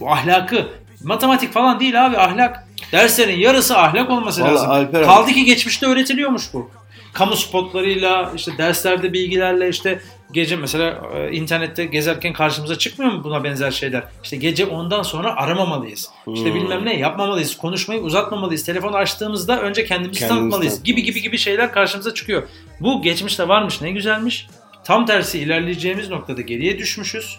[0.00, 0.66] Bu ahlakı.
[1.04, 2.64] Matematik falan değil abi ahlak.
[2.92, 4.70] Derslerin yarısı ahlak olması Vallahi lazım.
[4.70, 6.70] Alper abi- Kaldı ki geçmişte öğretiliyormuş bu.
[7.12, 10.00] Kamu spotlarıyla, işte derslerde bilgilerle, işte
[10.32, 14.02] gece mesela e, internette gezerken karşımıza çıkmıyor mu buna benzer şeyler?
[14.24, 16.10] İşte gece ondan sonra aramamalıyız.
[16.34, 16.54] İşte Hmm.
[16.54, 17.56] bilmem ne yapmamalıyız.
[17.56, 18.64] Konuşmayı uzatmamalıyız.
[18.64, 20.82] Telefonu açtığımızda önce kendimizi Kendimizi tanıtmalıyız.
[20.82, 22.42] Gibi gibi gibi şeyler karşımıza çıkıyor.
[22.80, 24.46] Bu geçmişte varmış ne güzelmiş.
[24.84, 27.38] Tam tersi ilerleyeceğimiz noktada geriye düşmüşüz.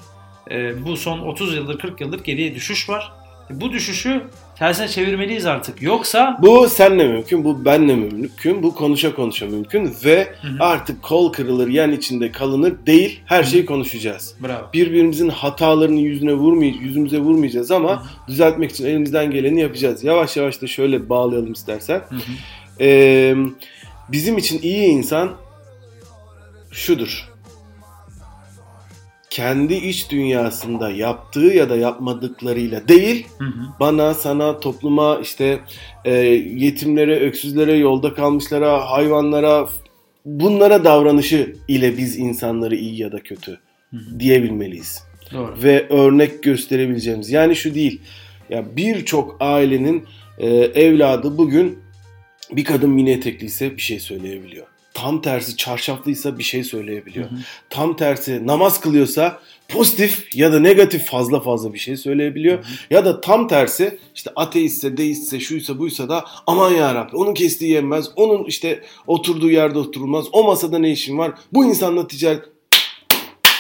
[0.52, 3.12] E, bu son 30 yıldır 40 yıldır geriye düşüş var.
[3.52, 4.22] E, Bu düşüşü
[4.60, 5.82] tersine çevirmeliyiz artık.
[5.82, 10.58] Yoksa Bu senle mümkün, bu benle mümkün, bu konuşa konuşa mümkün ve Hı hı.
[10.60, 14.36] artık kol kırılır, yan içinde kalınır değil, her şeyi konuşacağız.
[14.44, 14.64] bravo.
[14.74, 20.04] Birbirimizin hatalarını yüzüne vurmay yüzümüze vurmayacağız ama düzeltmek için elimizden geleni yapacağız.
[20.04, 22.02] Yavaş yavaş da şöyle bağlayalım istersen.
[22.82, 23.36] Ee,
[24.12, 25.32] bizim için iyi insan
[26.72, 27.30] şudur.
[29.30, 33.62] Kendi iç dünyasında yaptığı ya da yapmadıklarıyla değil, Hı hı.
[33.80, 35.60] bana, sana, topluma, işte
[36.06, 36.14] e,
[36.56, 39.70] yetimlere, öksüzlere, yolda kalmışlara, hayvanlara,
[40.26, 43.52] bunlara davranışı ile biz insanları iyi ya da kötü
[43.92, 44.20] Hı hı.
[44.20, 45.04] diyebilmeliyiz.
[45.34, 45.56] Doğru.
[45.64, 47.30] Ve örnek gösterebileceğimiz.
[47.30, 48.02] Yani şu değil.
[48.50, 50.06] Ya birçok ailenin
[50.38, 51.80] e, evladı bugün
[52.52, 54.68] bir kadın mini etekliyse bir şey söyleyebiliyor.
[55.02, 57.32] Tam tersi çarşaflıysa bir şey söyleyebiliyor.
[57.32, 57.40] Hı hı.
[57.70, 62.66] Tam tersi namaz kılıyorsa pozitif ya da negatif fazla fazla bir şey söyleyebiliyor.
[62.90, 68.10] Ya da tam tersi işte ateistse, deistse, şuysa buysa da aman yarabbi onun kestiği yenmez,
[68.16, 72.44] onun işte oturduğu yerde oturulmaz, o masada ne işin var, bu insanla ticaret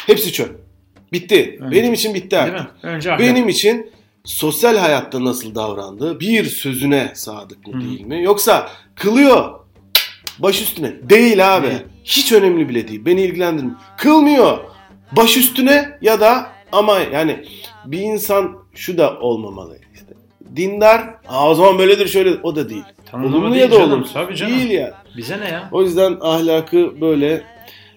[0.07, 0.59] hepsi çöp.
[1.13, 1.57] Bitti.
[1.61, 2.67] Önce- Benim için bitti artık.
[2.83, 3.19] Önce ahlak.
[3.19, 3.91] Benim için
[4.25, 7.81] sosyal hayatta nasıl davrandığı, bir sözüne sadık mı Hı.
[7.81, 8.23] değil mi?
[8.23, 9.58] Yoksa kılıyor,
[10.39, 10.93] baş üstüne.
[11.09, 11.71] Değil abi.
[12.03, 13.05] Hiç önemli bile değil.
[13.05, 13.77] Beni ilgilendirmiyor.
[13.97, 14.57] Kılmıyor.
[15.11, 17.45] Baş üstüne ya da ama yani
[17.85, 20.13] bir insan şu da olmamalı işte.
[20.55, 22.83] Dindar, Aa, o zaman böyledir şöyle o da değil.
[23.11, 24.13] Tanımlama Olumlu ya da olumsuz.
[24.13, 24.57] tabii canım.
[24.59, 24.93] Değil ya.
[25.17, 25.69] Bize ne ya?
[25.71, 27.43] O yüzden ahlakı böyle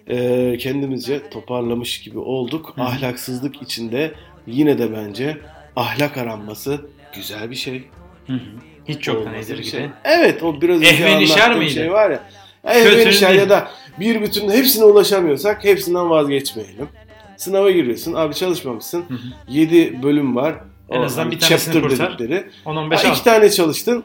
[0.08, 2.72] e, kendimizce toparlamış gibi olduk.
[2.76, 2.82] Hı.
[2.82, 4.12] Ahlaksızlık içinde
[4.46, 5.38] yine de bence
[5.76, 6.80] ahlak aranması
[7.16, 7.84] güzel bir şey.
[8.26, 8.38] Hı hı.
[8.88, 9.66] Hiç yoktan iyidir gibi.
[9.66, 9.86] şey.
[10.04, 11.70] Evet o biraz Ehvenişer miydi?
[11.70, 12.22] şey var ya.
[12.64, 13.68] Ehvenişer ya da
[14.00, 16.88] bir bütün hepsine ulaşamıyorsak hepsinden vazgeçmeyelim.
[17.36, 18.12] Sınava giriyorsun.
[18.14, 19.04] Abi çalışmamışsın.
[19.08, 19.18] Hı hı.
[19.48, 20.54] 7 bölüm var.
[20.90, 22.18] En azından bir tanesini kurtar.
[22.18, 22.44] dedikleri.
[22.66, 23.12] 10-15 Ha, al.
[23.12, 24.04] iki tane çalıştın.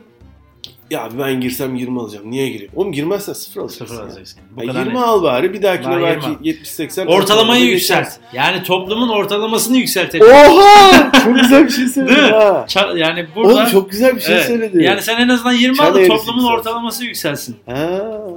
[0.91, 2.31] Ya abi ben girsem 20 alacağım.
[2.31, 2.71] Niye gireyim?
[2.75, 3.85] Oğlum girmezsen sıfır alacaksın.
[3.85, 4.07] Sıfır ya.
[4.09, 4.39] alacaksın.
[4.57, 5.03] Bu Ya kadar 20 net.
[5.03, 5.53] al bari.
[5.53, 6.59] Bir dahakine Bari belki 20.
[6.65, 7.05] 70-80.
[7.07, 7.97] Ortalamayı yükselt.
[7.97, 8.21] geçersin.
[8.33, 10.25] Yani toplumun ortalamasını yükseltelim.
[10.27, 11.11] Oha!
[11.23, 12.65] Çok güzel bir şey söyledin ha.
[12.67, 14.45] Ça- yani burada Oğlum çok güzel bir şey Evet.
[14.45, 14.83] söyledi.
[14.83, 16.43] Yani sen en azından 20 Çan al da toplumun yükselsin.
[16.47, 17.55] ortalaması yükselsin.
[17.65, 17.75] Ha,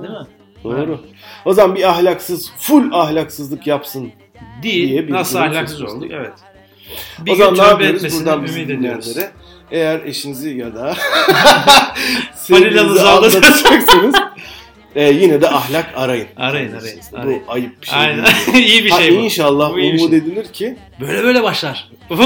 [0.03, 0.27] Değil mi?
[0.65, 1.01] Doğru.
[1.45, 4.13] O zaman bir ahlaksız, full ahlaksızlık yapsın.
[4.63, 4.89] Değil.
[4.89, 6.11] Diye bir Nasıl ahlaksız olduk?
[6.13, 6.33] Evet.
[7.31, 9.07] o zaman ne yapıyoruz buradan bizi ümit ediyoruz.
[9.07, 9.33] dinleyenlere?
[9.71, 10.97] Eğer eşinizi ya da
[12.37, 13.43] sevgilinizi aldatın.
[13.43, 14.15] aldatacaksınız
[14.97, 16.29] e, yine de ahlak arayın.
[16.37, 17.43] Arayın, arayın, Bu arayın.
[17.49, 18.25] ayıp bir şey Aynen.
[18.53, 18.69] değil.
[18.69, 19.21] iyi bir Ha, şey bu.
[19.21, 20.19] İnşallah Bu iyi umut şey.
[20.19, 21.89] edilir ki Böyle böyle başlar.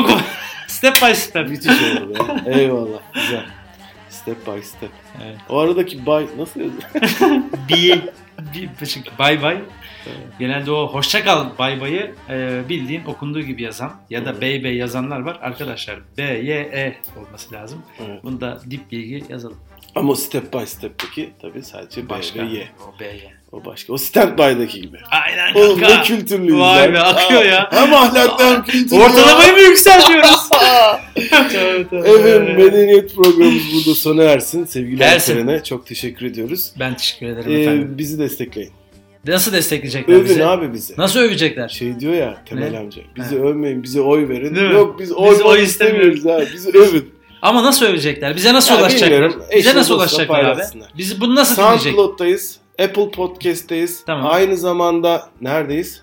[0.68, 1.48] Step by step.
[1.48, 2.50] müthiş olur be.
[2.60, 2.98] Eyvallah.
[3.14, 3.44] Güzel.
[4.10, 4.90] Step by step.
[5.24, 5.36] Evet.
[5.48, 7.42] O aradaki by nasıl yazılıyor?
[7.68, 8.00] Bir,
[8.80, 9.58] bir çünkü bay bay.
[10.38, 14.74] Genelde o hoşça kal bay bayı e, bildiğin okunduğu gibi yazan ya da bey bey
[14.76, 15.38] yazanlar var.
[15.42, 17.82] Arkadaşlar B, Y, E olması lazım.
[18.08, 18.20] Evet.
[18.24, 19.58] Bunu da dip bilgi yazalım.
[19.94, 22.38] Ama step by step'teki tabii sadece Başka.
[22.38, 22.68] B ve Y.
[22.88, 23.30] O B, Y.
[23.52, 23.92] O başka.
[23.92, 24.96] O stand by'daki gibi.
[25.10, 25.96] Aynen Oğlum kanka.
[25.98, 27.68] ne kültürlüyüz Vay be, akıyor Aa, ya.
[27.72, 29.00] Hem ahlaklı hem kültürlü.
[29.02, 30.48] Ortalamayı mı yükseltiyoruz?
[31.54, 34.64] evet, Evet medeniyet programımız burada sona ersin.
[34.64, 35.32] Sevgili Ersin.
[35.38, 36.72] Alperen'e çok teşekkür ediyoruz.
[36.78, 37.94] Ben teşekkür ederim Ee, efendim.
[37.98, 38.72] bizi destekleyin.
[39.26, 40.44] Nasıl destekleyecekler Övün bizi?
[40.44, 40.94] abi bizi.
[40.98, 41.68] Nasıl övecekler?
[41.68, 42.78] Şey diyor ya Temel Ne?
[42.78, 43.02] amca.
[43.16, 44.54] Bizi övmeyin, bize oy verin.
[44.54, 44.74] Değil mi?
[44.74, 46.46] Yok biz oy, Biz oy oy istemiyoruz abi.
[46.54, 47.14] Bizi övün.
[47.42, 48.36] Ama nasıl övecekler?
[48.36, 49.10] Bize nasıl Ya ulaşacaklar?
[49.10, 49.42] bilmiyorum.
[49.48, 50.44] Bize Eşine nasıl dostuna ulaşacaklar abi?
[50.44, 50.88] paylaşsınlar.
[50.98, 51.92] Bizi bunu nasıl dinleyecek?
[51.94, 52.58] SoundCloud'dayız.
[52.82, 54.04] Apple Podcast'teyiz.
[54.06, 54.26] Tamam.
[54.32, 56.02] Aynı zamanda neredeyiz?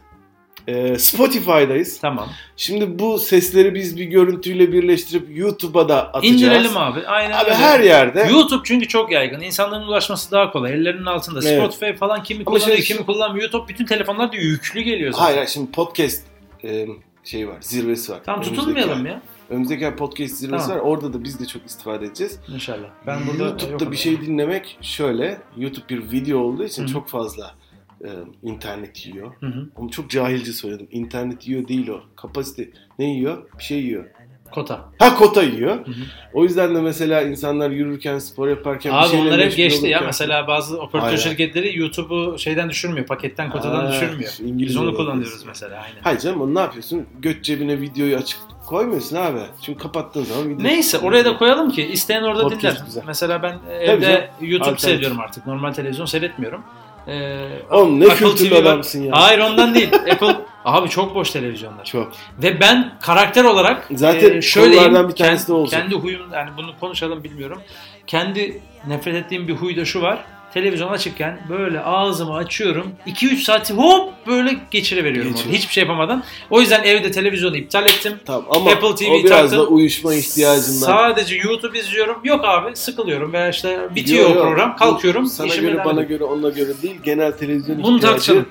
[0.68, 2.00] Ee, Spotify'dayız.
[2.00, 2.30] Tamam.
[2.58, 6.36] Şimdi bu sesleri biz bir görüntüyle birleştirip YouTube'a da atacağız.
[6.42, 7.08] İndirelim abi.
[7.08, 7.56] Aynen Abi öyle.
[7.56, 8.28] her yerde.
[8.32, 9.42] YouTube çünkü çok yaygın.
[9.42, 10.74] İnsanların ulaşması daha kolay.
[10.74, 11.40] Ellerinin altında.
[11.44, 11.74] Evet.
[11.74, 13.42] Spotify falan kimi Ama kullanıyor, şey- kimi kullanmıyor.
[13.44, 15.24] YouTube bütün telefonlarda yüklü geliyor zaten.
[15.24, 16.24] Hayır hayır, şimdi podcast
[16.64, 16.88] e,
[17.24, 18.20] şey var, zirvesi var.
[18.26, 19.12] Tamam tutulmayalım ay.
[19.12, 19.22] ya.
[19.50, 20.80] Önümüzdeki podcast zirvesi Tamam.
[20.80, 20.86] var.
[20.86, 22.40] Orada da biz de çok istifade edeceğiz.
[22.54, 22.88] İnşallah.
[23.08, 25.38] Ben burada YouTube'da bir şey dinlemek şöyle.
[25.58, 26.88] YouTube bir video olduğu için hı.
[26.88, 27.56] çok fazla
[28.04, 28.10] e,
[28.44, 29.32] internet yiyor.
[29.40, 29.70] Hı hı.
[29.76, 30.88] Onu çok cahilce söyledim.
[30.92, 32.02] İnternet yiyor değil o.
[32.16, 33.38] Kapasite ne yiyor?
[33.60, 34.06] Bir şey yiyor.
[34.52, 34.82] Kota.
[35.00, 35.76] Ha kota yiyor.
[35.76, 35.96] Hı hı.
[36.34, 39.98] O yüzden de mesela insanlar yürürken, spor yaparken bir Abi şeyle onlar hep geçti ya.
[40.00, 43.06] olurken- Mesela bazı operatör şirketleri YouTube'u şeyden düşürmüyor.
[43.08, 44.32] Paketten kotadan Ha, düşürmüyor.
[44.40, 45.76] İngilizce Biz onu kullanıyoruz mesela.
[45.82, 45.96] Aynen.
[46.02, 47.06] Hayır canım onu ne yapıyorsun?
[47.20, 49.40] Göt cebine videoyu açık koymuyorsun abi.
[49.62, 52.86] Çünkü kapattığın zaman video Neyse oraya da koyalım ki isteyen orada Podcast dinler.
[52.86, 53.04] güzel.
[53.08, 54.02] Mesela ben Tabii evde
[54.42, 54.52] canım.
[54.52, 55.48] YouTube seyrediyorum artık.
[55.48, 56.62] Normal televizyon seyretmiyorum.
[57.08, 59.12] Ee, Oğlum ne Apple kültürlü TV adamsın ya.
[59.16, 59.94] Hayır ondan değil.
[60.12, 60.36] Apple
[60.66, 61.86] abi çok boş televizyonlar.
[61.86, 62.12] Çok.
[62.44, 65.82] Ve ben karakter olarak Zaten e, şöyleyim, bir tanesi de olacak.
[65.82, 67.62] Kendi huyum yani bunu konuşalım bilmiyorum.
[68.08, 70.26] Kendi nefret ettiğim bir huy da şu var.
[70.54, 72.92] Televizyon açıkken böyle ağzımı açıyorum.
[73.08, 75.48] 2-3 saati hop böyle geçiriveriyorum Geçiyor.
[75.48, 75.58] orada.
[75.58, 76.24] Hiçbir şey yapamadan.
[76.50, 78.14] O yüzden evde televizyonu iptal ettim.
[78.26, 79.60] Tamam ama Apple TV o biraz taktım.
[79.60, 80.86] da uyuşma ihtiyacından.
[80.88, 82.18] Sadece YouTube izliyorum.
[82.24, 84.42] Yok abi sıkılıyorum veya işte bitiyor Yo, o yo.
[84.44, 84.76] program.
[84.76, 85.26] Kalkıyorum.
[85.26, 86.28] Sana işime göre devam bana ediyorum.
[86.40, 88.46] göre ona göre değil genel televizyon Bunu ihtiyacı tartışalım.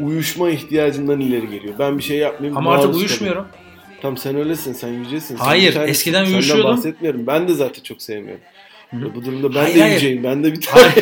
[0.00, 1.74] uyuşma ihtiyacından ileri geliyor.
[1.78, 2.56] Ben bir şey yapmayayım.
[2.56, 3.46] Ama artık maruz uyuşmuyorum.
[4.02, 5.36] Tamam sen öylesin sen yücesin.
[5.36, 5.90] Sen Hayır, tanesin.
[5.90, 6.70] eskiden Senden uyuşuyordum.
[6.70, 7.26] bahsetmiyorum.
[7.26, 8.42] Ben de zaten çok sevmiyorum.
[9.00, 9.14] Hı.
[9.14, 9.94] Bu durumda ben Hayır, de hayır.
[9.94, 10.24] yüceyim.
[10.24, 10.92] Ben de bir tane.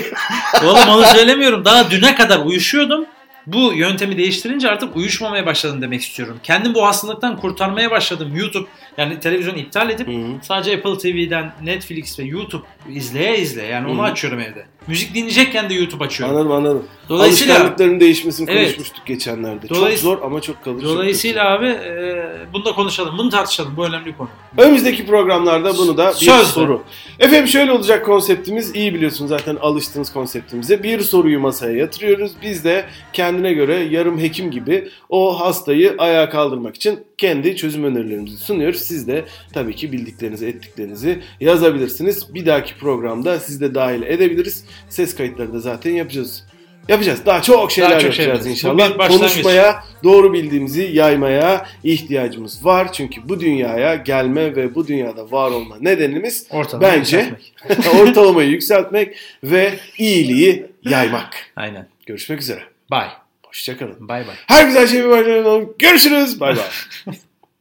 [0.64, 1.64] Oğlum onu söylemiyorum.
[1.64, 3.06] Daha düne kadar uyuşuyordum.
[3.46, 6.40] Bu yöntemi değiştirince artık uyuşmamaya başladım demek istiyorum.
[6.42, 8.32] Kendim bu hastalıktan kurtarmaya başladım.
[8.36, 8.68] YouTube
[8.98, 10.26] yani televizyonu iptal edip Hı hı.
[10.42, 12.62] sadece Apple TV'den Netflix ve YouTube
[12.94, 14.02] izleye izleye yani onu Hı.
[14.02, 14.66] açıyorum evde.
[14.86, 16.36] Müzik dinleyecekken de YouTube açıyorum.
[16.36, 16.86] anladım anladım.
[17.08, 18.64] Dolayısıyla Alışkanlıkların değişmesini Evet.
[18.64, 19.66] konuşmuştuk geçenlerde.
[19.66, 20.86] Dolayıs- Çok zor ama çok kalıcı.
[20.86, 23.18] çok dolayısıyla abi e, bunu da konuşalım.
[23.18, 23.76] Bunu tartışalım.
[23.76, 24.28] Bu önemli konu.
[24.58, 26.44] Önümüzdeki programlarda bunu da bir Sözde.
[26.44, 26.82] soru.
[27.20, 28.74] Efendim şöyle olacak konseptimiz.
[28.76, 30.82] iyi biliyorsunuz zaten alıştığınız konseptimize.
[30.82, 32.32] Bir soruyu masaya yatırıyoruz.
[32.42, 38.36] Biz de kendine göre yarım hekim gibi o hastayı ayağa kaldırmak için kendi çözüm önerilerimizi
[38.36, 38.81] sunuyoruz.
[38.82, 42.34] Siz de tabii ki bildiklerinizi, ettiklerinizi yazabilirsiniz.
[42.34, 44.64] Bir dahaki programda siz de dahil edebiliriz.
[44.88, 46.44] Ses kayıtları da zaten yapacağız.
[46.88, 47.26] Yapacağız.
[47.26, 48.46] Daha çok şeyler Daha çok yapacağız.
[48.46, 49.08] Bu inşallah.
[49.08, 52.92] Konuşmaya, doğru bildiğimizi yaymaya ihtiyacımız var.
[52.92, 57.94] Çünkü bu dünyaya gelme ve bu dünyada var olma nedenimiz Ortalama bence yükseltmek.
[58.00, 61.34] ortalamayı yükseltmek ve iyiliği yaymak.
[61.56, 61.88] Aynen.
[62.06, 62.60] Görüşmek üzere.
[62.90, 63.08] Bye.
[63.46, 64.08] Hoşçakalın.
[64.08, 64.34] Bye bye.
[64.46, 65.74] Her güzel şey bir başlayalım.
[65.78, 66.40] Görüşürüz.
[66.40, 67.16] Bay bay.